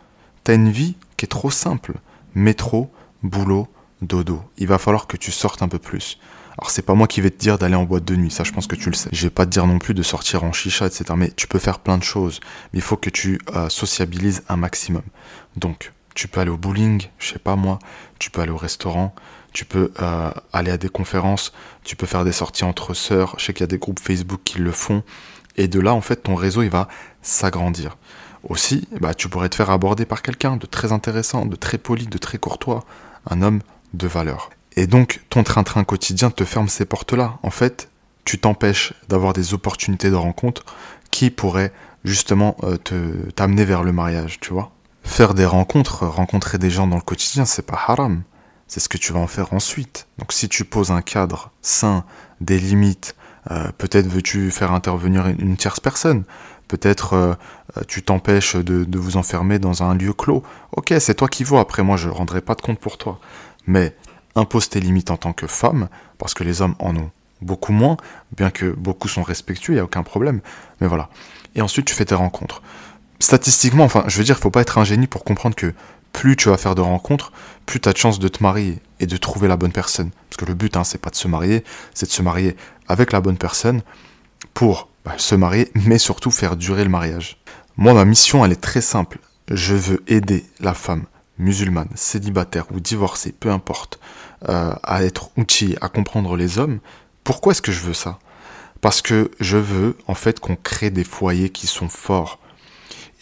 Tu 0.45 0.51
as 0.51 0.55
une 0.55 0.71
vie 0.71 0.97
qui 1.17 1.25
est 1.25 1.29
trop 1.29 1.51
simple. 1.51 1.95
Métro, 2.35 2.91
boulot, 3.23 3.69
dodo. 4.03 4.43
Il 4.57 4.67
va 4.67 4.79
falloir 4.79 5.07
que 5.07 5.17
tu 5.17 5.31
sortes 5.31 5.63
un 5.63 5.69
peu 5.69 5.79
plus. 5.79 6.19
Alors 6.59 6.71
c'est 6.71 6.83
pas 6.83 6.95
moi 6.95 7.07
qui 7.07 7.21
vais 7.21 7.31
te 7.31 7.39
dire 7.39 7.57
d'aller 7.57 7.77
en 7.77 7.85
boîte 7.85 8.05
de 8.05 8.17
nuit, 8.17 8.33
ça 8.33 8.43
je 8.43 8.51
pense 8.51 8.67
que 8.67 8.75
tu 8.75 8.91
le 8.91 8.97
sais. 8.97 9.09
Je 9.13 9.23
vais 9.23 9.31
pas 9.31 9.47
te 9.47 9.51
dire 9.51 9.65
non 9.67 9.79
plus 9.79 9.95
de 9.95 10.03
sortir 10.03 10.43
en 10.43 10.53
chicha, 10.53 10.87
etc. 10.87 11.05
Mais 11.17 11.31
tu 11.31 11.47
peux 11.47 11.61
faire 11.61 11.79
plein 11.79 11.99
de 11.99 12.03
choses. 12.03 12.41
Il 12.73 12.81
faut 12.81 12.97
que 12.97 13.11
tu 13.11 13.41
euh, 13.55 13.69
sociabilises 13.69 14.43
un 14.49 14.57
maximum. 14.57 15.03
Donc, 15.57 15.93
tu 16.17 16.27
peux 16.27 16.41
aller 16.41 16.51
au 16.51 16.57
bowling, 16.57 17.07
je 17.21 17.33
sais 17.33 17.39
pas 17.39 17.55
moi, 17.55 17.79
tu 18.19 18.33
peux 18.33 18.41
aller 18.41 18.51
au 18.51 18.57
restaurant, 18.57 19.15
tu 19.53 19.65
peux 19.65 19.93
euh, 20.01 20.31
aller 20.53 20.71
à 20.71 20.79
des 20.79 20.89
conférences, 20.89 21.53
tu 21.85 21.97
peux 21.97 22.07
faire 22.07 22.25
des 22.25 22.33
sorties 22.33 22.65
entre 22.65 22.95
sœurs, 22.95 23.35
je 23.39 23.47
sais 23.47 23.53
qu'il 23.53 23.63
y 23.63 23.65
a 23.65 23.69
des 23.69 23.79
groupes 23.79 24.01
Facebook 24.01 24.41
qui 24.45 24.59
le 24.59 24.73
font, 24.73 25.03
et 25.57 25.69
de 25.69 25.81
là, 25.81 25.93
en 25.93 26.01
fait, 26.01 26.17
ton 26.23 26.35
réseau, 26.35 26.63
il 26.63 26.71
va 26.71 26.89
s'agrandir. 27.23 27.97
Aussi, 28.45 28.87
bah, 29.01 29.15
tu 29.15 29.29
pourrais 29.29 29.49
te 29.49 29.57
faire 29.57 29.71
aborder 29.71 30.05
par 30.05 30.23
quelqu'un 30.23 30.57
de 30.57 30.67
très 30.67 30.93
intéressant, 30.93 31.45
de 31.45 31.57
très 31.57 31.79
poli, 31.79 32.07
de 32.07 32.19
très 32.19 32.39
courtois, 32.39 32.85
un 33.29 33.43
homme 33.43 33.61
de 33.95 34.07
valeur. 34.07 34.51
Et 34.77 34.87
donc, 34.87 35.21
ton 35.29 35.43
train-train 35.43 35.83
quotidien 35.83 36.31
te 36.31 36.45
ferme 36.45 36.69
ces 36.69 36.85
portes-là. 36.85 37.39
En 37.43 37.51
fait, 37.51 37.89
tu 38.25 38.39
t'empêches 38.39 38.93
d'avoir 39.09 39.33
des 39.33 39.55
opportunités 39.55 40.11
de 40.11 40.15
rencontre 40.15 40.65
qui 41.11 41.31
pourraient 41.31 41.73
justement 42.05 42.57
euh, 42.63 42.77
te 42.77 43.31
t'amener 43.33 43.65
vers 43.65 43.83
le 43.83 43.93
mariage, 43.93 44.39
tu 44.41 44.53
vois. 44.53 44.71
Faire 45.03 45.35
des 45.35 45.47
rencontres, 45.47 46.07
rencontrer 46.07 46.59
des 46.59 46.71
gens 46.71 46.87
dans 46.87 46.97
le 46.97 47.03
quotidien, 47.03 47.45
c'est 47.45 47.67
pas 47.67 47.81
haram. 47.89 48.23
C'est 48.69 48.81
ce 48.81 48.89
que 48.89 48.99
tu 48.99 49.13
vas 49.13 49.19
en 49.19 49.27
faire 49.27 49.53
ensuite. 49.55 50.07
Donc 50.19 50.33
si 50.33 50.49
tu 50.49 50.65
poses 50.65 50.91
un 50.91 51.03
cadre 51.03 51.51
sain, 51.63 52.05
des 52.41 52.59
limites, 52.59 53.17
euh, 53.51 53.71
peut-être 53.79 54.07
veux-tu 54.07 54.51
faire 54.51 54.73
intervenir 54.73 55.27
une 55.27 55.57
tierce 55.57 55.81
personne, 55.81 56.25
peut-être 56.69 57.15
euh, 57.15 57.35
tu 57.89 58.03
t'empêches 58.03 58.57
de, 58.57 58.99
vous 58.99 59.17
enfermer 59.17 59.59
dans 59.59 59.83
un 59.83 59.95
lieu 59.95 60.13
clos. 60.13 60.43
Ok, 60.73 60.93
c'est 61.01 61.15
toi 61.15 61.29
qui 61.29 61.45
vois, 61.45 61.61
après 61.61 61.83
moi 61.83 61.97
je 61.97 62.09
ne 62.09 62.13
rendrai 62.13 62.43
pas 62.43 62.55
de 62.55 62.61
compte 62.61 62.79
pour 62.79 62.99
toi. 62.99 63.19
Mais 63.67 63.97
impose 64.35 64.69
tes 64.69 64.81
limites 64.81 65.11
en 65.11 65.17
tant 65.17 65.33
que 65.33 65.47
femme, 65.47 65.89
parce 66.19 66.35
que 66.35 66.45
les 66.45 66.63
hommes 66.63 66.75
en 66.79 66.95
ont 66.95 67.11
beaucoup 67.41 67.73
moins, 67.73 67.97
bien 68.37 68.51
que 68.51 68.67
beaucoup 68.67 69.09
sont 69.09 69.23
respectueux, 69.23 69.73
il 69.73 69.77
n'y 69.77 69.81
a 69.81 69.85
aucun 69.85 70.03
problème. 70.03 70.41
Mais 70.81 70.87
voilà. 70.87 71.09
Et 71.55 71.63
ensuite, 71.63 71.87
tu 71.87 71.95
fais 71.95 72.05
tes 72.05 72.15
rencontres. 72.15 72.63
Statistiquement, 73.21 73.85
enfin, 73.85 74.05
je 74.07 74.19
veux 74.19 74.25
dire, 74.25 74.37
il 74.39 74.43
faut 74.43 74.51
pas 74.51 74.61
être 74.61 74.79
un 74.79 74.85
génie 74.85 75.07
pour 75.07 75.25
comprendre 75.25 75.57
que 75.57 75.75
plus 76.19 76.35
tu 76.35 76.49
vas 76.49 76.57
faire 76.57 76.75
de 76.75 76.81
rencontres, 76.81 77.31
plus 77.65 77.79
tu 77.79 77.89
as 77.89 77.93
de 77.93 77.97
chances 77.97 78.19
de 78.19 78.27
te 78.27 78.43
marier 78.43 78.81
et 78.99 79.07
de 79.07 79.17
trouver 79.17 79.47
la 79.47 79.57
bonne 79.57 79.71
personne. 79.71 80.11
Parce 80.29 80.37
que 80.37 80.47
le 80.47 80.55
but, 80.55 80.77
hein, 80.77 80.83
c'est 80.83 81.01
pas 81.01 81.11
de 81.11 81.15
se 81.15 81.29
marier, 81.29 81.63
c'est 81.95 82.07
de 82.07 82.11
se 82.11 82.23
marier 82.23 82.57
avec 82.89 83.13
la 83.13 83.21
bonne 83.21 83.39
personne 83.39 83.83
pour 84.53 84.89
bah, 85.05 85.15
se 85.17 85.37
marier, 85.37 85.71
mais 85.77 85.97
surtout 85.97 86.33
faire 86.33 86.57
durer 86.57 86.83
le 86.83 86.91
mariage. 86.91 87.39
Moi, 87.77 87.95
ma 87.95 88.05
mission, 88.05 88.45
elle 88.45 88.51
est 88.51 88.61
très 88.61 88.81
simple. 88.81 89.21
Je 89.49 89.77
veux 89.77 90.03
aider 90.09 90.45
la 90.59 90.75
femme 90.75 91.05
musulmane, 91.39 91.91
célibataire 91.95 92.65
ou 92.73 92.81
divorcée, 92.81 93.31
peu 93.31 93.53
importe, 93.53 94.01
euh, 94.49 94.75
à 94.83 95.05
être 95.05 95.31
outillée, 95.37 95.79
à 95.81 95.89
comprendre 95.89 96.37
les 96.37 96.59
hommes. 96.59 96.81
Pourquoi 97.23 97.53
est-ce 97.53 97.63
que 97.63 97.71
je 97.71 97.83
veux 97.83 97.95
ça? 97.95 98.19
Parce 98.81 99.03
que 99.03 99.31
je 99.39 99.57
veux 99.57 99.97
en 100.09 100.15
fait 100.15 100.41
qu'on 100.41 100.57
crée 100.57 100.91
des 100.91 101.05
foyers 101.05 101.51
qui 101.51 101.69
sont 101.69 101.89
forts. 101.89 102.41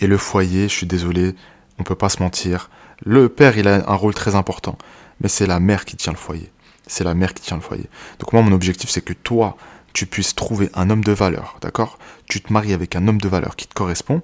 Et 0.00 0.06
le 0.06 0.16
foyer, 0.16 0.70
je 0.70 0.74
suis 0.74 0.86
désolé, 0.86 1.34
on 1.78 1.82
peut 1.82 1.94
pas 1.94 2.08
se 2.08 2.22
mentir, 2.22 2.70
le 3.04 3.28
père 3.28 3.58
il 3.58 3.68
a 3.68 3.90
un 3.90 3.94
rôle 3.94 4.14
très 4.14 4.34
important, 4.34 4.78
mais 5.20 5.28
c'est 5.28 5.46
la 5.46 5.60
mère 5.60 5.84
qui 5.84 5.96
tient 5.96 6.12
le 6.12 6.18
foyer. 6.18 6.50
C'est 6.86 7.04
la 7.04 7.14
mère 7.14 7.34
qui 7.34 7.42
tient 7.42 7.56
le 7.56 7.62
foyer. 7.62 7.88
Donc 8.18 8.32
moi 8.32 8.42
mon 8.42 8.52
objectif 8.52 8.90
c'est 8.90 9.02
que 9.02 9.12
toi 9.12 9.56
tu 9.92 10.06
puisses 10.06 10.34
trouver 10.34 10.70
un 10.74 10.90
homme 10.90 11.02
de 11.02 11.12
valeur, 11.12 11.56
d'accord? 11.62 11.98
Tu 12.28 12.40
te 12.42 12.52
maries 12.52 12.74
avec 12.74 12.96
un 12.96 13.08
homme 13.08 13.20
de 13.20 13.28
valeur 13.28 13.56
qui 13.56 13.66
te 13.66 13.74
correspond, 13.74 14.20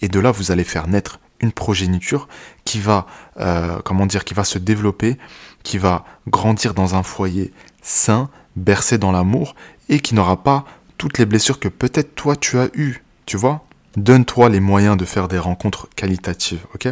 et 0.00 0.08
de 0.08 0.18
là 0.18 0.30
vous 0.30 0.50
allez 0.52 0.64
faire 0.64 0.88
naître 0.88 1.20
une 1.40 1.52
progéniture 1.52 2.28
qui 2.64 2.78
va, 2.78 3.06
euh, 3.38 3.80
comment 3.84 4.06
dire, 4.06 4.24
qui 4.24 4.32
va 4.32 4.44
se 4.44 4.58
développer, 4.58 5.18
qui 5.64 5.76
va 5.76 6.04
grandir 6.28 6.72
dans 6.72 6.94
un 6.94 7.02
foyer 7.02 7.52
sain, 7.82 8.30
bercé 8.56 8.96
dans 8.96 9.12
l'amour, 9.12 9.54
et 9.88 10.00
qui 10.00 10.14
n'aura 10.14 10.42
pas 10.42 10.64
toutes 10.96 11.18
les 11.18 11.26
blessures 11.26 11.58
que 11.58 11.68
peut-être 11.68 12.14
toi 12.14 12.36
tu 12.36 12.58
as 12.58 12.68
eues, 12.74 13.04
tu 13.26 13.36
vois? 13.36 13.64
Donne-toi 13.96 14.48
les 14.48 14.60
moyens 14.60 14.96
de 14.96 15.04
faire 15.04 15.28
des 15.28 15.38
rencontres 15.38 15.88
qualitatives, 15.94 16.64
ok? 16.74 16.88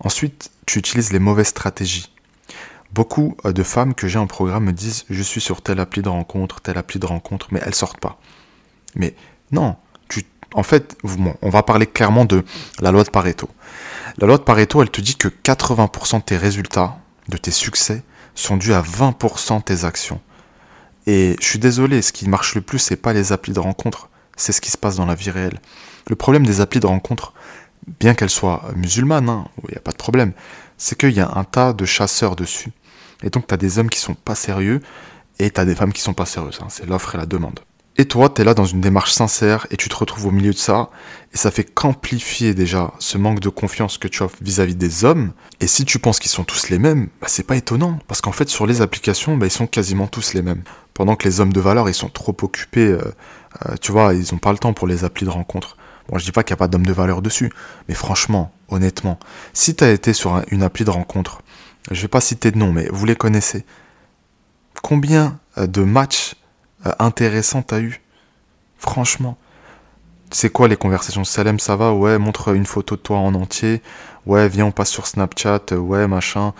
Ensuite, 0.00 0.50
tu 0.66 0.78
utilises 0.78 1.12
les 1.12 1.18
mauvaises 1.18 1.48
stratégies. 1.48 2.12
Beaucoup 2.92 3.36
euh, 3.44 3.52
de 3.52 3.62
femmes 3.62 3.94
que 3.94 4.08
j'ai 4.08 4.18
en 4.18 4.26
programme 4.26 4.64
me 4.64 4.72
disent 4.72 5.04
je 5.10 5.22
suis 5.22 5.40
sur 5.40 5.62
telle 5.62 5.80
appli 5.80 6.02
de 6.02 6.08
rencontre, 6.08 6.60
telle 6.60 6.78
appli 6.78 6.98
de 6.98 7.06
rencontre, 7.06 7.48
mais 7.52 7.60
elles 7.64 7.74
sortent 7.74 8.00
pas. 8.00 8.18
Mais 8.96 9.14
non, 9.52 9.76
tu, 10.08 10.24
en 10.54 10.62
fait, 10.62 10.96
on 11.42 11.50
va 11.50 11.62
parler 11.62 11.86
clairement 11.86 12.24
de 12.24 12.44
la 12.80 12.90
loi 12.90 13.04
de 13.04 13.10
Pareto. 13.10 13.48
La 14.18 14.26
loi 14.26 14.38
de 14.38 14.42
Pareto, 14.42 14.82
elle 14.82 14.90
te 14.90 15.00
dit 15.00 15.16
que 15.16 15.28
80% 15.28 16.18
de 16.18 16.22
tes 16.22 16.36
résultats, 16.36 16.98
de 17.28 17.36
tes 17.36 17.52
succès, 17.52 18.02
sont 18.34 18.56
dus 18.56 18.72
à 18.72 18.82
20% 18.82 19.58
de 19.58 19.62
tes 19.62 19.84
actions. 19.84 20.20
Et 21.06 21.36
je 21.40 21.46
suis 21.46 21.58
désolé, 21.58 22.02
ce 22.02 22.12
qui 22.12 22.28
marche 22.28 22.54
le 22.54 22.60
plus, 22.60 22.78
c'est 22.78 22.96
pas 22.96 23.12
les 23.12 23.32
applis 23.32 23.52
de 23.52 23.60
rencontre, 23.60 24.08
c'est 24.36 24.52
ce 24.52 24.60
qui 24.60 24.70
se 24.70 24.78
passe 24.78 24.96
dans 24.96 25.06
la 25.06 25.14
vie 25.14 25.30
réelle. 25.30 25.60
Le 26.08 26.16
problème 26.16 26.44
des 26.44 26.60
applis 26.60 26.80
de 26.80 26.86
rencontre, 26.86 27.32
bien 27.86 28.14
qu'elles 28.14 28.30
soient 28.30 28.70
musulmanes, 28.76 29.24
il 29.26 29.30
hein, 29.30 29.44
n'y 29.70 29.76
a 29.76 29.80
pas 29.80 29.92
de 29.92 29.96
problème, 29.96 30.32
c'est 30.76 30.98
qu'il 30.98 31.12
y 31.12 31.20
a 31.20 31.30
un 31.34 31.44
tas 31.44 31.72
de 31.72 31.84
chasseurs 31.84 32.36
dessus. 32.36 32.72
Et 33.22 33.30
donc 33.30 33.46
tu 33.46 33.54
as 33.54 33.56
des 33.56 33.78
hommes 33.78 33.90
qui 33.90 33.98
sont 33.98 34.14
pas 34.14 34.34
sérieux 34.34 34.80
et 35.38 35.50
tu 35.50 35.60
as 35.60 35.64
des 35.64 35.74
femmes 35.74 35.92
qui 35.92 36.00
sont 36.00 36.14
pas 36.14 36.26
sérieuses. 36.26 36.58
Hein. 36.62 36.66
c'est 36.68 36.86
l'offre 36.86 37.14
et 37.14 37.18
la 37.18 37.26
demande. 37.26 37.60
Et 38.00 38.06
toi, 38.06 38.30
tu 38.30 38.40
es 38.40 38.44
là 38.44 38.54
dans 38.54 38.64
une 38.64 38.80
démarche 38.80 39.12
sincère 39.12 39.66
et 39.70 39.76
tu 39.76 39.90
te 39.90 39.94
retrouves 39.94 40.24
au 40.24 40.30
milieu 40.30 40.52
de 40.52 40.56
ça. 40.56 40.88
Et 41.34 41.36
ça 41.36 41.50
fait 41.50 41.64
qu'amplifier 41.64 42.54
déjà 42.54 42.94
ce 42.98 43.18
manque 43.18 43.40
de 43.40 43.50
confiance 43.50 43.98
que 43.98 44.08
tu 44.08 44.22
as 44.22 44.28
vis-à-vis 44.40 44.74
des 44.74 45.04
hommes. 45.04 45.32
Et 45.60 45.66
si 45.66 45.84
tu 45.84 45.98
penses 45.98 46.18
qu'ils 46.18 46.30
sont 46.30 46.44
tous 46.44 46.70
les 46.70 46.78
mêmes, 46.78 47.08
bah, 47.20 47.26
c'est 47.28 47.42
pas 47.42 47.56
étonnant. 47.56 47.98
Parce 48.08 48.22
qu'en 48.22 48.32
fait, 48.32 48.48
sur 48.48 48.66
les 48.66 48.80
applications, 48.80 49.36
bah, 49.36 49.46
ils 49.46 49.50
sont 49.50 49.66
quasiment 49.66 50.06
tous 50.06 50.32
les 50.32 50.40
mêmes. 50.40 50.62
Pendant 50.94 51.14
que 51.14 51.28
les 51.28 51.40
hommes 51.40 51.52
de 51.52 51.60
valeur, 51.60 51.90
ils 51.90 51.94
sont 51.94 52.08
trop 52.08 52.34
occupés. 52.40 52.86
Euh, 52.86 53.02
euh, 53.66 53.74
tu 53.82 53.92
vois, 53.92 54.14
ils 54.14 54.32
n'ont 54.32 54.38
pas 54.38 54.52
le 54.52 54.58
temps 54.58 54.72
pour 54.72 54.86
les 54.86 55.04
applis 55.04 55.26
de 55.26 55.30
rencontre. 55.30 55.76
Bon, 56.10 56.18
je 56.18 56.24
dis 56.24 56.32
pas 56.32 56.42
qu'il 56.42 56.54
n'y 56.54 56.58
a 56.58 56.58
pas 56.58 56.68
d'hommes 56.68 56.86
de 56.86 56.92
valeur 56.92 57.22
dessus. 57.22 57.52
Mais 57.88 57.94
franchement, 57.94 58.52
honnêtement, 58.68 59.18
si 59.52 59.76
tu 59.76 59.84
as 59.84 59.90
été 59.90 60.12
sur 60.12 60.42
une 60.50 60.62
appli 60.62 60.84
de 60.84 60.90
rencontre, 60.90 61.42
je 61.90 62.02
vais 62.02 62.08
pas 62.08 62.20
citer 62.20 62.50
de 62.50 62.58
nom, 62.58 62.72
mais 62.72 62.88
vous 62.90 63.06
les 63.06 63.16
connaissez. 63.16 63.64
Combien 64.82 65.38
euh, 65.56 65.66
de 65.66 65.82
matchs 65.82 66.34
euh, 66.86 66.92
intéressant 66.98 67.62
t'as 67.62 67.80
eu? 67.80 68.00
Franchement. 68.76 69.38
C'est 70.32 70.50
quoi 70.50 70.68
les 70.68 70.76
conversations? 70.76 71.24
Salem, 71.24 71.58
ça 71.58 71.76
va? 71.76 71.92
Ouais, 71.92 72.18
montre 72.18 72.54
une 72.54 72.66
photo 72.66 72.96
de 72.96 73.00
toi 73.00 73.18
en 73.18 73.34
entier. 73.34 73.82
Ouais, 74.26 74.48
viens, 74.48 74.66
on 74.66 74.72
passe 74.72 74.90
sur 74.90 75.06
Snapchat. 75.06 75.72
Ouais, 75.72 76.06
machin. 76.06 76.54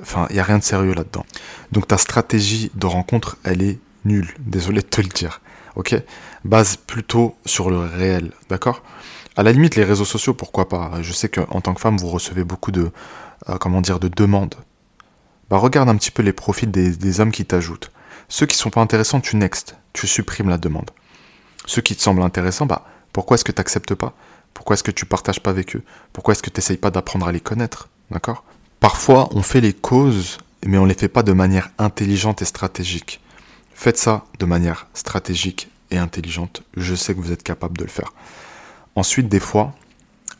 Enfin, 0.00 0.26
il 0.30 0.34
n'y 0.34 0.40
a 0.40 0.44
rien 0.44 0.58
de 0.58 0.64
sérieux 0.64 0.94
là-dedans. 0.94 1.24
Donc 1.72 1.88
ta 1.88 1.98
stratégie 1.98 2.70
de 2.74 2.86
rencontre, 2.86 3.38
elle 3.44 3.62
est 3.62 3.78
nulle. 4.04 4.34
Désolé 4.40 4.82
de 4.82 4.86
te 4.86 5.00
le 5.00 5.08
dire. 5.08 5.40
Ok 5.76 5.94
Base 6.44 6.76
plutôt 6.76 7.36
sur 7.46 7.70
le 7.70 7.78
réel. 7.78 8.32
D'accord? 8.48 8.82
À 9.36 9.42
la 9.42 9.52
limite, 9.52 9.74
les 9.74 9.84
réseaux 9.84 10.04
sociaux, 10.04 10.34
pourquoi 10.34 10.68
pas? 10.68 10.92
Je 11.02 11.12
sais 11.12 11.28
qu'en 11.28 11.60
tant 11.60 11.74
que 11.74 11.80
femme, 11.80 11.96
vous 11.96 12.08
recevez 12.08 12.44
beaucoup 12.44 12.70
de, 12.70 12.90
euh, 13.48 13.98
de 13.98 14.08
demandes. 14.08 14.54
Bah, 15.50 15.58
regarde 15.58 15.88
un 15.88 15.96
petit 15.96 16.10
peu 16.10 16.22
les 16.22 16.32
profils 16.32 16.70
des, 16.70 17.20
hommes 17.20 17.32
qui 17.32 17.44
t'ajoutent. 17.44 17.90
Ceux 18.28 18.46
qui 18.46 18.56
sont 18.56 18.70
pas 18.70 18.80
intéressants, 18.80 19.20
tu 19.20 19.36
next, 19.36 19.76
tu 19.92 20.06
supprimes 20.06 20.48
la 20.48 20.58
demande. 20.58 20.90
Ceux 21.66 21.82
qui 21.82 21.96
te 21.96 22.02
semblent 22.02 22.22
intéressants, 22.22 22.66
bah, 22.66 22.86
pourquoi 23.12 23.34
est-ce 23.34 23.44
que 23.44 23.52
tu 23.52 23.60
n'acceptes 23.60 23.94
pas? 23.94 24.14
Pourquoi 24.54 24.74
est-ce 24.74 24.84
que 24.84 24.90
tu 24.90 25.04
partages 25.04 25.40
pas 25.40 25.50
avec 25.50 25.74
eux? 25.74 25.82
Pourquoi 26.12 26.32
est-ce 26.32 26.42
que 26.42 26.50
tu 26.50 26.58
n'essayes 26.58 26.76
pas 26.76 26.90
d'apprendre 26.90 27.26
à 27.26 27.32
les 27.32 27.40
connaître? 27.40 27.88
D'accord? 28.10 28.44
Parfois, 28.78 29.28
on 29.32 29.42
fait 29.42 29.60
les 29.60 29.72
causes, 29.72 30.38
mais 30.64 30.78
on 30.78 30.84
les 30.84 30.94
fait 30.94 31.08
pas 31.08 31.22
de 31.22 31.32
manière 31.32 31.70
intelligente 31.78 32.40
et 32.42 32.44
stratégique. 32.44 33.20
Faites 33.74 33.98
ça 33.98 34.24
de 34.38 34.46
manière 34.46 34.86
stratégique 34.94 35.68
et 35.90 35.98
intelligente. 35.98 36.62
Je 36.76 36.94
sais 36.94 37.14
que 37.14 37.20
vous 37.20 37.32
êtes 37.32 37.42
capable 37.42 37.76
de 37.76 37.84
le 37.84 37.90
faire. 37.90 38.12
Ensuite, 38.96 39.28
des 39.28 39.40
fois, 39.40 39.74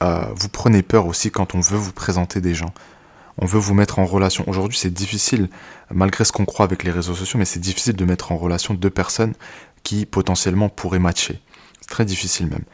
euh, 0.03 0.25
vous 0.35 0.49
prenez 0.49 0.83
peur 0.83 1.07
aussi 1.07 1.31
quand 1.31 1.55
on 1.55 1.61
veut 1.61 1.79
vous 1.79 1.93
présenter 1.93 2.41
des 2.41 2.55
gens 2.55 2.73
on 3.39 3.47
veut 3.47 3.59
vous 3.59 3.75
mettre 3.75 3.99
en 3.99 4.05
relation. 4.05 4.45
Aujourd'hui, 4.49 4.79
c'est 4.79 4.93
difficile, 4.93 5.49
malgré 5.93 6.25
ce 6.25 6.33
qu'on 6.33 6.45
croit 6.45 6.65
avec 6.65 6.85
les 6.85 6.91
réseaux 6.91 7.15
sociaux, 7.15 7.39
mais 7.39 7.45
c'est 7.45 7.61
difficile 7.61 7.97
de 7.97 8.05
mettre 8.05 8.33
en 8.33 8.37
relation 8.37 8.75
deux 8.75 8.91
personnes 8.91 9.35
qui 9.83 10.07
potentiellement 10.07 10.69
pourraient 10.69 10.99
matcher. 10.99 11.41
C'est 11.81 11.91
très 11.91 12.05
difficile 12.05 12.47
même. 12.47 12.65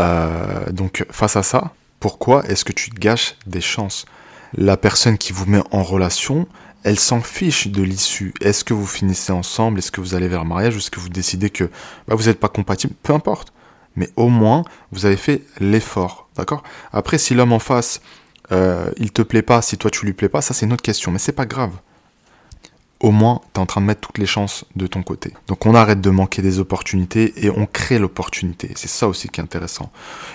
Euh, 0.00 0.70
donc, 0.70 1.04
face 1.10 1.36
à 1.36 1.42
ça, 1.42 1.72
pourquoi 2.00 2.44
est-ce 2.46 2.64
que 2.64 2.72
tu 2.72 2.90
gâches 2.90 3.36
des 3.46 3.60
chances? 3.60 4.06
La 4.54 4.76
personne 4.76 5.18
qui 5.18 5.32
vous 5.32 5.46
met 5.46 5.60
en 5.72 5.82
relation, 5.82 6.46
elle 6.86 7.00
s'en 7.00 7.20
fiche 7.20 7.66
de 7.66 7.82
l'issue. 7.82 8.32
Est-ce 8.40 8.62
que 8.62 8.72
vous 8.72 8.86
finissez 8.86 9.32
ensemble? 9.32 9.80
Est-ce 9.80 9.90
que 9.90 10.00
vous 10.00 10.14
allez 10.14 10.28
vers 10.28 10.44
le 10.44 10.48
mariage? 10.48 10.76
Est-ce 10.76 10.92
que 10.92 11.00
vous 11.00 11.08
décidez 11.08 11.50
que 11.50 11.64
bah, 12.06 12.14
vous 12.14 12.26
n'êtes 12.26 12.38
pas 12.38 12.48
compatible? 12.48 12.94
Peu 13.02 13.12
importe. 13.12 13.52
Mais 13.96 14.08
au 14.14 14.28
moins, 14.28 14.62
vous 14.92 15.04
avez 15.04 15.16
fait 15.16 15.42
l'effort. 15.58 16.28
D'accord? 16.36 16.62
Après, 16.92 17.18
si 17.18 17.34
l'homme 17.34 17.52
en 17.52 17.58
face 17.58 18.00
euh, 18.52 18.92
il 18.98 19.10
te 19.10 19.22
plaît 19.22 19.42
pas, 19.42 19.62
si 19.62 19.76
toi 19.78 19.90
tu 19.90 20.06
lui 20.06 20.12
plais 20.12 20.28
pas, 20.28 20.42
ça 20.42 20.54
c'est 20.54 20.64
une 20.64 20.72
autre 20.72 20.82
question, 20.82 21.10
mais 21.10 21.18
c'est 21.18 21.32
pas 21.32 21.44
grave. 21.44 21.72
Au 23.00 23.10
moins, 23.10 23.40
tu 23.52 23.58
es 23.58 23.62
en 23.62 23.66
train 23.66 23.80
de 23.80 23.86
mettre 23.86 24.02
toutes 24.02 24.18
les 24.18 24.26
chances 24.26 24.64
de 24.76 24.86
ton 24.86 25.02
côté. 25.02 25.34
Donc 25.48 25.66
on 25.66 25.74
arrête 25.74 26.00
de 26.00 26.10
manquer 26.10 26.40
des 26.40 26.60
opportunités 26.60 27.44
et 27.44 27.50
on 27.50 27.66
crée 27.66 27.98
l'opportunité. 27.98 28.70
C'est 28.76 28.86
ça 28.86 29.08
aussi 29.08 29.28
qui 29.28 29.40
est 29.40 29.42
intéressant. 29.42 29.90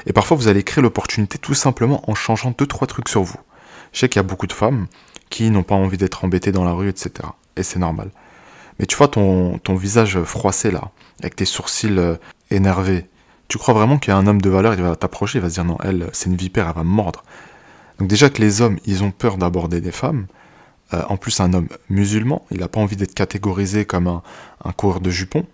Et 0.06 0.12
parfois, 0.12 0.36
vous 0.36 0.50
allez 0.50 0.64
créer 0.64 0.82
l'opportunité 0.82 1.38
tout 1.38 1.54
simplement 1.54 2.04
en 2.12 2.14
changeant 2.14 2.54
deux, 2.58 2.68
trois 2.68 2.88
trucs 2.88 3.08
sur 3.08 3.24
vous. 3.24 3.40
Je 3.94 4.00
sais 4.00 4.10
qu'il 4.10 4.20
y 4.20 4.26
a 4.26 4.28
beaucoup 4.28 4.48
de 4.48 4.54
femmes 4.54 4.88
qui 5.32 5.50
n'ont 5.50 5.63
pas 5.63 5.74
envie 5.74 5.98
d'être 5.98 6.24
embêtées 6.24 6.52
dans 6.52 6.63
la 6.63 6.74
rue, 6.74 6.89
etc. 6.89 7.12
Et 7.56 7.63
c'est 7.63 7.80
normal. 7.80 8.12
Mais 8.78 8.86
tu 8.86 8.96
vois 8.96 9.08
ton, 9.08 9.58
ton 9.58 9.74
visage 9.74 10.22
froissé 10.22 10.70
là, 10.70 10.91
avec 11.22 11.36
tes 11.36 11.46
sourcils 11.46 11.98
euh, 11.98 12.15
énervés, 12.52 13.08
tu 13.48 13.58
crois 13.58 13.74
vraiment 13.74 13.98
qu'il 13.98 14.12
y 14.12 14.13
a 14.13 14.17
un 14.17 14.28
homme 14.28 14.41
de 14.41 14.50
valeur, 14.50 14.74
il 14.76 14.82
va 14.82 14.96
t'approcher, 14.96 15.39
il 15.39 15.41
va 15.41 15.50
se 15.50 15.56
dire 15.56 15.65
non, 15.65 15.78
elle, 15.84 16.10
c'est 16.13 16.30
une 16.30 16.38
vipère, 16.38 16.67
elle 16.70 16.76
va 16.76 16.84
me 16.84 16.89
mordre. 16.89 17.24
Donc 18.00 18.08
déjà 18.08 18.30
que 18.30 18.41
les 18.41 18.62
hommes, 18.62 18.80
ils 18.86 19.04
ont 19.04 19.12
peur 19.12 19.38
d'aborder 19.38 19.82
des 19.82 19.91
femmes. 19.91 20.28
Euh, 20.94 21.04
en 21.10 21.17
plus, 21.17 21.39
un 21.39 21.54
homme 21.54 21.67
musulman, 21.89 22.46
il 22.52 22.60
n'a 22.60 22.67
pas 22.67 22.80
envie 22.80 22.96
d'être 22.96 23.13
catégorisé 23.13 23.86
comme 23.86 24.08
un, 24.08 24.24
un 24.63 24.72
coureur 24.72 25.02
de 25.02 25.10
jupons. 25.10 25.46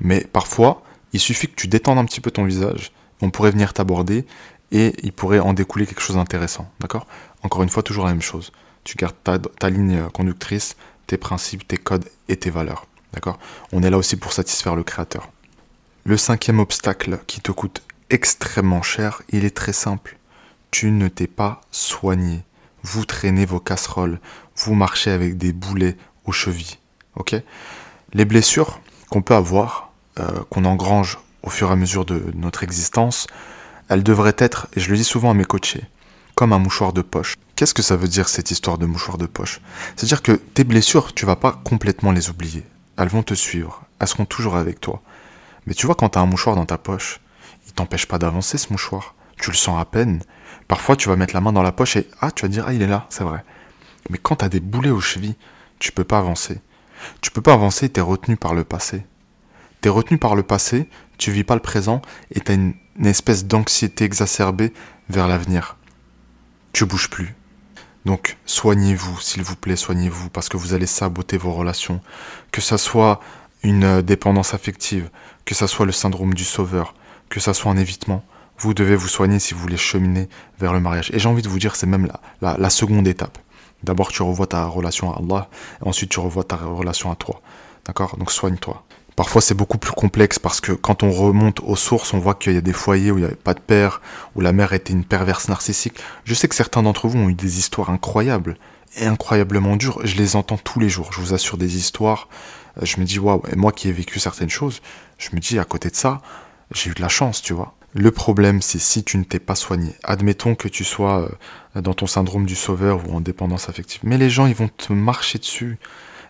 Mais 0.00 0.20
parfois, 0.20 0.82
il 1.12 1.20
suffit 1.20 1.48
que 1.48 1.54
tu 1.54 1.68
détendes 1.68 1.98
un 1.98 2.04
petit 2.04 2.20
peu 2.20 2.30
ton 2.30 2.44
visage. 2.44 2.92
On 3.20 3.30
pourrait 3.30 3.50
venir 3.50 3.72
t'aborder 3.72 4.24
et 4.72 4.94
il 5.02 5.12
pourrait 5.12 5.38
en 5.38 5.52
découler 5.52 5.86
quelque 5.86 6.02
chose 6.02 6.16
d'intéressant. 6.16 6.70
D'accord? 6.80 7.06
Encore 7.42 7.62
une 7.62 7.68
fois, 7.68 7.82
toujours 7.82 8.04
la 8.04 8.12
même 8.12 8.22
chose. 8.22 8.52
Tu 8.88 8.96
gardes 8.96 9.16
ta, 9.58 9.68
ligne 9.68 10.08
conductrice, 10.14 10.74
tes 11.06 11.18
principes, 11.18 11.68
tes 11.68 11.76
codes 11.76 12.08
et 12.28 12.38
tes 12.38 12.48
valeurs. 12.48 12.86
D'accord? 13.12 13.38
On 13.70 13.82
est 13.82 13.90
là 13.90 13.98
aussi 13.98 14.16
pour 14.16 14.32
satisfaire 14.32 14.76
le 14.76 14.82
créateur. 14.82 15.28
Le 16.04 16.16
cinquième 16.16 16.58
obstacle 16.58 17.18
qui 17.26 17.42
te 17.42 17.52
coûte 17.52 17.82
extrêmement 18.08 18.80
cher, 18.80 19.20
il 19.28 19.44
est 19.44 19.54
très 19.54 19.74
simple. 19.74 20.16
Tu 20.70 20.90
ne 20.90 21.08
t'es 21.08 21.26
pas 21.26 21.60
soigné. 21.70 22.44
Vous 22.82 23.04
traînez 23.04 23.44
vos 23.44 23.60
casseroles, 23.60 24.20
vous 24.56 24.72
marchez 24.72 25.10
avec 25.10 25.36
des 25.36 25.52
boulets 25.52 25.98
aux 26.24 26.32
chevilles. 26.32 26.78
Les 28.14 28.24
blessures 28.24 28.80
qu'on 29.10 29.20
peut 29.20 29.34
avoir, 29.34 29.92
euh, 30.18 30.44
qu'on 30.48 30.64
engrange 30.64 31.18
au 31.42 31.50
fur 31.50 31.68
et 31.68 31.72
à 31.72 31.76
mesure 31.76 32.06
de 32.06 32.24
notre 32.34 32.62
existence, 32.62 33.26
elles 33.90 34.02
devraient 34.02 34.36
être, 34.38 34.66
et 34.76 34.80
je 34.80 34.88
le 34.90 34.96
dis 34.96 35.04
souvent 35.04 35.32
à 35.32 35.34
mes 35.34 35.44
coachés, 35.44 35.84
un 36.40 36.58
mouchoir 36.58 36.92
de 36.92 37.02
poche. 37.02 37.34
Qu'est-ce 37.56 37.74
que 37.74 37.82
ça 37.82 37.96
veut 37.96 38.08
dire 38.08 38.28
cette 38.28 38.50
histoire 38.50 38.78
de 38.78 38.86
mouchoir 38.86 39.18
de 39.18 39.26
poche? 39.26 39.60
C'est-à-dire 39.96 40.22
que 40.22 40.32
tes 40.32 40.64
blessures, 40.64 41.12
tu 41.12 41.26
vas 41.26 41.36
pas 41.36 41.60
complètement 41.64 42.12
les 42.12 42.30
oublier. 42.30 42.64
Elles 42.96 43.08
vont 43.08 43.24
te 43.24 43.34
suivre, 43.34 43.82
elles 43.98 44.06
seront 44.06 44.24
toujours 44.24 44.56
avec 44.56 44.80
toi. 44.80 45.02
Mais 45.66 45.74
tu 45.74 45.86
vois, 45.86 45.96
quand 45.96 46.10
tu 46.10 46.18
as 46.18 46.22
un 46.22 46.26
mouchoir 46.26 46.54
dans 46.54 46.66
ta 46.66 46.78
poche, 46.78 47.20
il 47.66 47.72
t'empêche 47.72 48.06
pas 48.06 48.18
d'avancer 48.18 48.56
ce 48.56 48.72
mouchoir. 48.72 49.14
Tu 49.40 49.50
le 49.50 49.56
sens 49.56 49.80
à 49.80 49.84
peine. 49.84 50.22
Parfois, 50.68 50.96
tu 50.96 51.08
vas 51.08 51.16
mettre 51.16 51.34
la 51.34 51.40
main 51.40 51.52
dans 51.52 51.62
la 51.62 51.72
poche 51.72 51.96
et 51.96 52.08
ah, 52.20 52.30
tu 52.30 52.42
vas 52.42 52.48
dire 52.48 52.64
ah, 52.68 52.72
il 52.72 52.82
est 52.82 52.86
là, 52.86 53.06
c'est 53.10 53.24
vrai. 53.24 53.44
Mais 54.10 54.18
quand 54.18 54.36
tu 54.36 54.44
as 54.44 54.48
des 54.48 54.60
boulets 54.60 54.90
aux 54.90 55.00
chevilles, 55.00 55.36
tu 55.78 55.92
peux 55.92 56.04
pas 56.04 56.18
avancer. 56.18 56.60
Tu 57.20 57.30
peux 57.30 57.42
pas 57.42 57.52
avancer, 57.52 57.90
tu 57.90 57.98
es 58.00 58.02
retenu 58.02 58.36
par 58.36 58.54
le 58.54 58.64
passé. 58.64 59.04
Tu 59.80 59.88
es 59.88 59.90
retenu 59.90 60.18
par 60.18 60.36
le 60.36 60.42
passé, 60.42 60.88
tu 61.18 61.30
vis 61.30 61.44
pas 61.44 61.54
le 61.54 61.60
présent 61.60 62.00
et 62.32 62.40
tu 62.40 62.52
as 62.52 62.54
une 62.54 62.74
espèce 63.04 63.44
d'anxiété 63.46 64.04
exacerbée 64.04 64.72
vers 65.08 65.28
l'avenir. 65.28 65.77
Tu 66.72 66.84
bouges 66.84 67.10
plus. 67.10 67.34
Donc 68.04 68.36
soignez-vous, 68.46 69.20
s'il 69.20 69.42
vous 69.42 69.56
plaît, 69.56 69.76
soignez-vous, 69.76 70.30
parce 70.30 70.48
que 70.48 70.56
vous 70.56 70.72
allez 70.74 70.86
saboter 70.86 71.36
vos 71.36 71.52
relations. 71.52 72.00
Que 72.52 72.60
ça 72.60 72.78
soit 72.78 73.20
une 73.62 73.84
euh, 73.84 74.02
dépendance 74.02 74.54
affective, 74.54 75.10
que 75.44 75.54
ça 75.54 75.66
soit 75.66 75.86
le 75.86 75.92
syndrome 75.92 76.34
du 76.34 76.44
sauveur, 76.44 76.94
que 77.28 77.40
ça 77.40 77.54
soit 77.54 77.72
un 77.72 77.76
évitement, 77.76 78.24
vous 78.58 78.74
devez 78.74 78.96
vous 78.96 79.08
soigner 79.08 79.38
si 79.38 79.54
vous 79.54 79.60
voulez 79.60 79.76
cheminer 79.76 80.28
vers 80.58 80.72
le 80.72 80.80
mariage. 80.80 81.10
Et 81.12 81.18
j'ai 81.18 81.28
envie 81.28 81.42
de 81.42 81.48
vous 81.48 81.58
dire, 81.58 81.76
c'est 81.76 81.86
même 81.86 82.10
la, 82.40 82.56
la, 82.58 82.70
seconde 82.70 83.06
étape. 83.06 83.38
D'abord, 83.84 84.10
tu 84.10 84.22
revois 84.22 84.46
ta 84.46 84.64
relation 84.66 85.12
à 85.12 85.18
Allah, 85.18 85.48
et 85.80 85.88
ensuite 85.88 86.10
tu 86.10 86.20
revois 86.20 86.44
ta 86.44 86.56
relation 86.56 87.12
à 87.12 87.16
toi. 87.16 87.40
D'accord? 87.84 88.16
Donc 88.16 88.32
soigne-toi. 88.32 88.84
Parfois, 89.18 89.42
c'est 89.42 89.54
beaucoup 89.54 89.78
plus 89.78 89.90
complexe 89.90 90.38
parce 90.38 90.60
que 90.60 90.70
quand 90.70 91.02
on 91.02 91.10
remonte 91.10 91.58
aux 91.64 91.74
sources, 91.74 92.14
on 92.14 92.20
voit 92.20 92.36
qu'il 92.36 92.52
y 92.52 92.56
a 92.56 92.60
des 92.60 92.72
foyers 92.72 93.10
où 93.10 93.18
il 93.18 93.22
n'y 93.22 93.26
avait 93.26 93.34
pas 93.34 93.52
de 93.52 93.58
père, 93.58 94.00
où 94.36 94.40
la 94.40 94.52
mère 94.52 94.72
était 94.74 94.92
une 94.92 95.04
perverse 95.04 95.48
narcissique. 95.48 95.98
Je 96.22 96.34
sais 96.34 96.46
que 96.46 96.54
certains 96.54 96.84
d'entre 96.84 97.08
vous 97.08 97.18
ont 97.18 97.28
eu 97.28 97.34
des 97.34 97.58
histoires 97.58 97.90
incroyables 97.90 98.56
et 98.96 99.06
incroyablement 99.06 99.74
dures. 99.74 99.98
Je 100.06 100.14
les 100.14 100.36
entends 100.36 100.56
tous 100.56 100.78
les 100.78 100.88
jours. 100.88 101.12
Je 101.12 101.20
vous 101.20 101.34
assure 101.34 101.58
des 101.58 101.76
histoires. 101.76 102.28
Je 102.80 103.00
me 103.00 103.04
dis, 103.04 103.18
waouh, 103.18 103.42
et 103.50 103.56
moi 103.56 103.72
qui 103.72 103.88
ai 103.88 103.92
vécu 103.92 104.20
certaines 104.20 104.50
choses, 104.50 104.82
je 105.18 105.30
me 105.32 105.40
dis, 105.40 105.58
à 105.58 105.64
côté 105.64 105.90
de 105.90 105.96
ça, 105.96 106.22
j'ai 106.70 106.90
eu 106.90 106.94
de 106.94 107.02
la 107.02 107.08
chance, 107.08 107.42
tu 107.42 107.54
vois. 107.54 107.74
Le 107.94 108.12
problème, 108.12 108.62
c'est 108.62 108.78
si 108.78 109.02
tu 109.02 109.18
ne 109.18 109.24
t'es 109.24 109.40
pas 109.40 109.56
soigné. 109.56 109.96
Admettons 110.04 110.54
que 110.54 110.68
tu 110.68 110.84
sois 110.84 111.28
euh, 111.74 111.80
dans 111.80 111.94
ton 111.94 112.06
syndrome 112.06 112.46
du 112.46 112.54
sauveur 112.54 113.00
ou 113.08 113.16
en 113.16 113.20
dépendance 113.20 113.68
affective. 113.68 114.02
Mais 114.04 114.16
les 114.16 114.30
gens, 114.30 114.46
ils 114.46 114.54
vont 114.54 114.68
te 114.68 114.92
marcher 114.92 115.40
dessus 115.40 115.76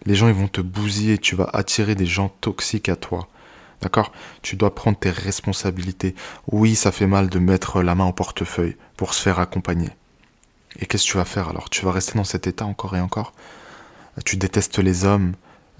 les 0.06 0.14
gens 0.14 0.28
ils 0.28 0.34
vont 0.34 0.48
te 0.48 0.60
bousiller, 0.60 1.18
tu 1.18 1.36
vas 1.36 1.48
attirer 1.52 1.94
des 1.94 2.06
gens 2.06 2.28
toxiques 2.40 2.88
à 2.88 2.96
toi. 2.96 3.28
D'accord? 3.80 4.12
Tu 4.42 4.56
dois 4.56 4.74
prendre 4.74 4.98
tes 4.98 5.10
responsabilités. 5.10 6.14
Oui, 6.50 6.74
ça 6.74 6.90
fait 6.90 7.06
mal 7.06 7.28
de 7.28 7.38
mettre 7.38 7.82
la 7.82 7.94
main 7.94 8.06
au 8.06 8.12
portefeuille 8.12 8.76
pour 8.96 9.14
se 9.14 9.22
faire 9.22 9.38
accompagner. 9.38 9.90
Et 10.80 10.86
qu'est-ce 10.86 11.04
que 11.04 11.10
tu 11.12 11.16
vas 11.16 11.24
faire 11.24 11.48
alors? 11.48 11.70
Tu 11.70 11.84
vas 11.84 11.92
rester 11.92 12.14
dans 12.14 12.24
cet 12.24 12.46
état 12.46 12.64
encore 12.64 12.96
et 12.96 13.00
encore? 13.00 13.32
Tu 14.24 14.36
détestes 14.36 14.78
les 14.78 15.04
hommes, 15.04 15.34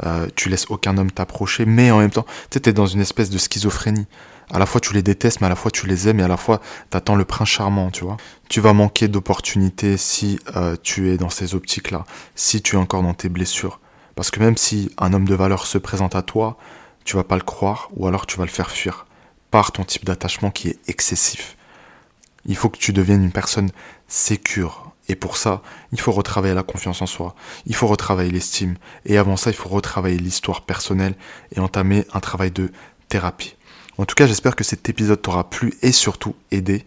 euh, 0.04 0.28
tu 0.36 0.48
laisses 0.48 0.66
aucun 0.68 0.96
homme 0.96 1.10
t'approcher, 1.10 1.66
mais 1.66 1.90
en 1.90 1.98
même 1.98 2.10
temps, 2.10 2.26
tu 2.50 2.60
es 2.64 2.72
dans 2.72 2.86
une 2.86 3.00
espèce 3.00 3.30
de 3.30 3.38
schizophrénie. 3.38 4.06
À 4.50 4.58
la 4.58 4.66
fois 4.66 4.80
tu 4.80 4.94
les 4.94 5.02
détestes, 5.02 5.40
mais 5.40 5.46
à 5.46 5.50
la 5.50 5.56
fois 5.56 5.70
tu 5.70 5.86
les 5.86 6.08
aimes, 6.08 6.20
et 6.20 6.22
à 6.22 6.28
la 6.28 6.36
fois 6.36 6.60
tu 6.90 6.96
attends 6.96 7.16
le 7.16 7.24
prince 7.24 7.48
charmant, 7.48 7.90
tu 7.90 8.04
vois. 8.04 8.16
Tu 8.48 8.60
vas 8.60 8.72
manquer 8.72 9.08
d'opportunités 9.08 9.96
si 9.96 10.38
euh, 10.56 10.76
tu 10.82 11.10
es 11.10 11.18
dans 11.18 11.30
ces 11.30 11.54
optiques-là, 11.54 12.04
si 12.34 12.62
tu 12.62 12.76
es 12.76 12.78
encore 12.78 13.02
dans 13.02 13.14
tes 13.14 13.28
blessures. 13.28 13.80
Parce 14.18 14.32
que 14.32 14.40
même 14.40 14.56
si 14.56 14.90
un 14.98 15.12
homme 15.12 15.28
de 15.28 15.34
valeur 15.36 15.64
se 15.64 15.78
présente 15.78 16.16
à 16.16 16.22
toi, 16.22 16.56
tu 17.04 17.14
vas 17.14 17.22
pas 17.22 17.36
le 17.36 17.42
croire 17.42 17.88
ou 17.94 18.08
alors 18.08 18.26
tu 18.26 18.36
vas 18.36 18.44
le 18.44 18.50
faire 18.50 18.72
fuir 18.72 19.06
par 19.52 19.70
ton 19.70 19.84
type 19.84 20.04
d'attachement 20.04 20.50
qui 20.50 20.66
est 20.66 20.80
excessif. 20.88 21.56
Il 22.44 22.56
faut 22.56 22.68
que 22.68 22.78
tu 22.78 22.92
deviennes 22.92 23.22
une 23.22 23.30
personne 23.30 23.70
sécure. 24.08 24.90
Et 25.08 25.14
pour 25.14 25.36
ça, 25.36 25.62
il 25.92 26.00
faut 26.00 26.10
retravailler 26.10 26.54
la 26.54 26.64
confiance 26.64 27.00
en 27.00 27.06
soi. 27.06 27.36
Il 27.64 27.76
faut 27.76 27.86
retravailler 27.86 28.32
l'estime. 28.32 28.74
Et 29.06 29.18
avant 29.18 29.36
ça, 29.36 29.50
il 29.50 29.56
faut 29.56 29.68
retravailler 29.68 30.18
l'histoire 30.18 30.62
personnelle 30.62 31.14
et 31.54 31.60
entamer 31.60 32.04
un 32.12 32.18
travail 32.18 32.50
de 32.50 32.72
thérapie. 33.08 33.54
En 33.98 34.04
tout 34.04 34.16
cas, 34.16 34.26
j'espère 34.26 34.56
que 34.56 34.64
cet 34.64 34.88
épisode 34.88 35.22
t'aura 35.22 35.48
plu 35.48 35.74
et 35.82 35.92
surtout 35.92 36.34
aidé. 36.50 36.84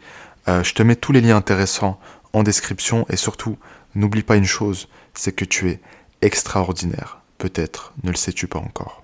Euh, 0.50 0.66
je 0.66 0.74
te 0.74 0.84
mets 0.84 0.98
tous 0.98 1.14
les 1.14 1.22
liens 1.22 1.38
intéressants 1.38 1.98
en 2.34 2.44
description 2.44 3.06
et 3.08 3.16
surtout, 3.16 3.58
n'oublie 3.96 4.22
pas 4.22 4.36
une 4.36 4.44
chose, 4.44 4.90
c'est 5.14 5.32
que 5.32 5.46
tu 5.46 5.70
es 5.70 5.80
extraordinaire. 6.22 7.21
Peut-être 7.42 7.94
ne 8.04 8.12
le 8.12 8.18
sais-tu 8.18 8.48
pas 8.48 8.60
encore. 8.60 9.01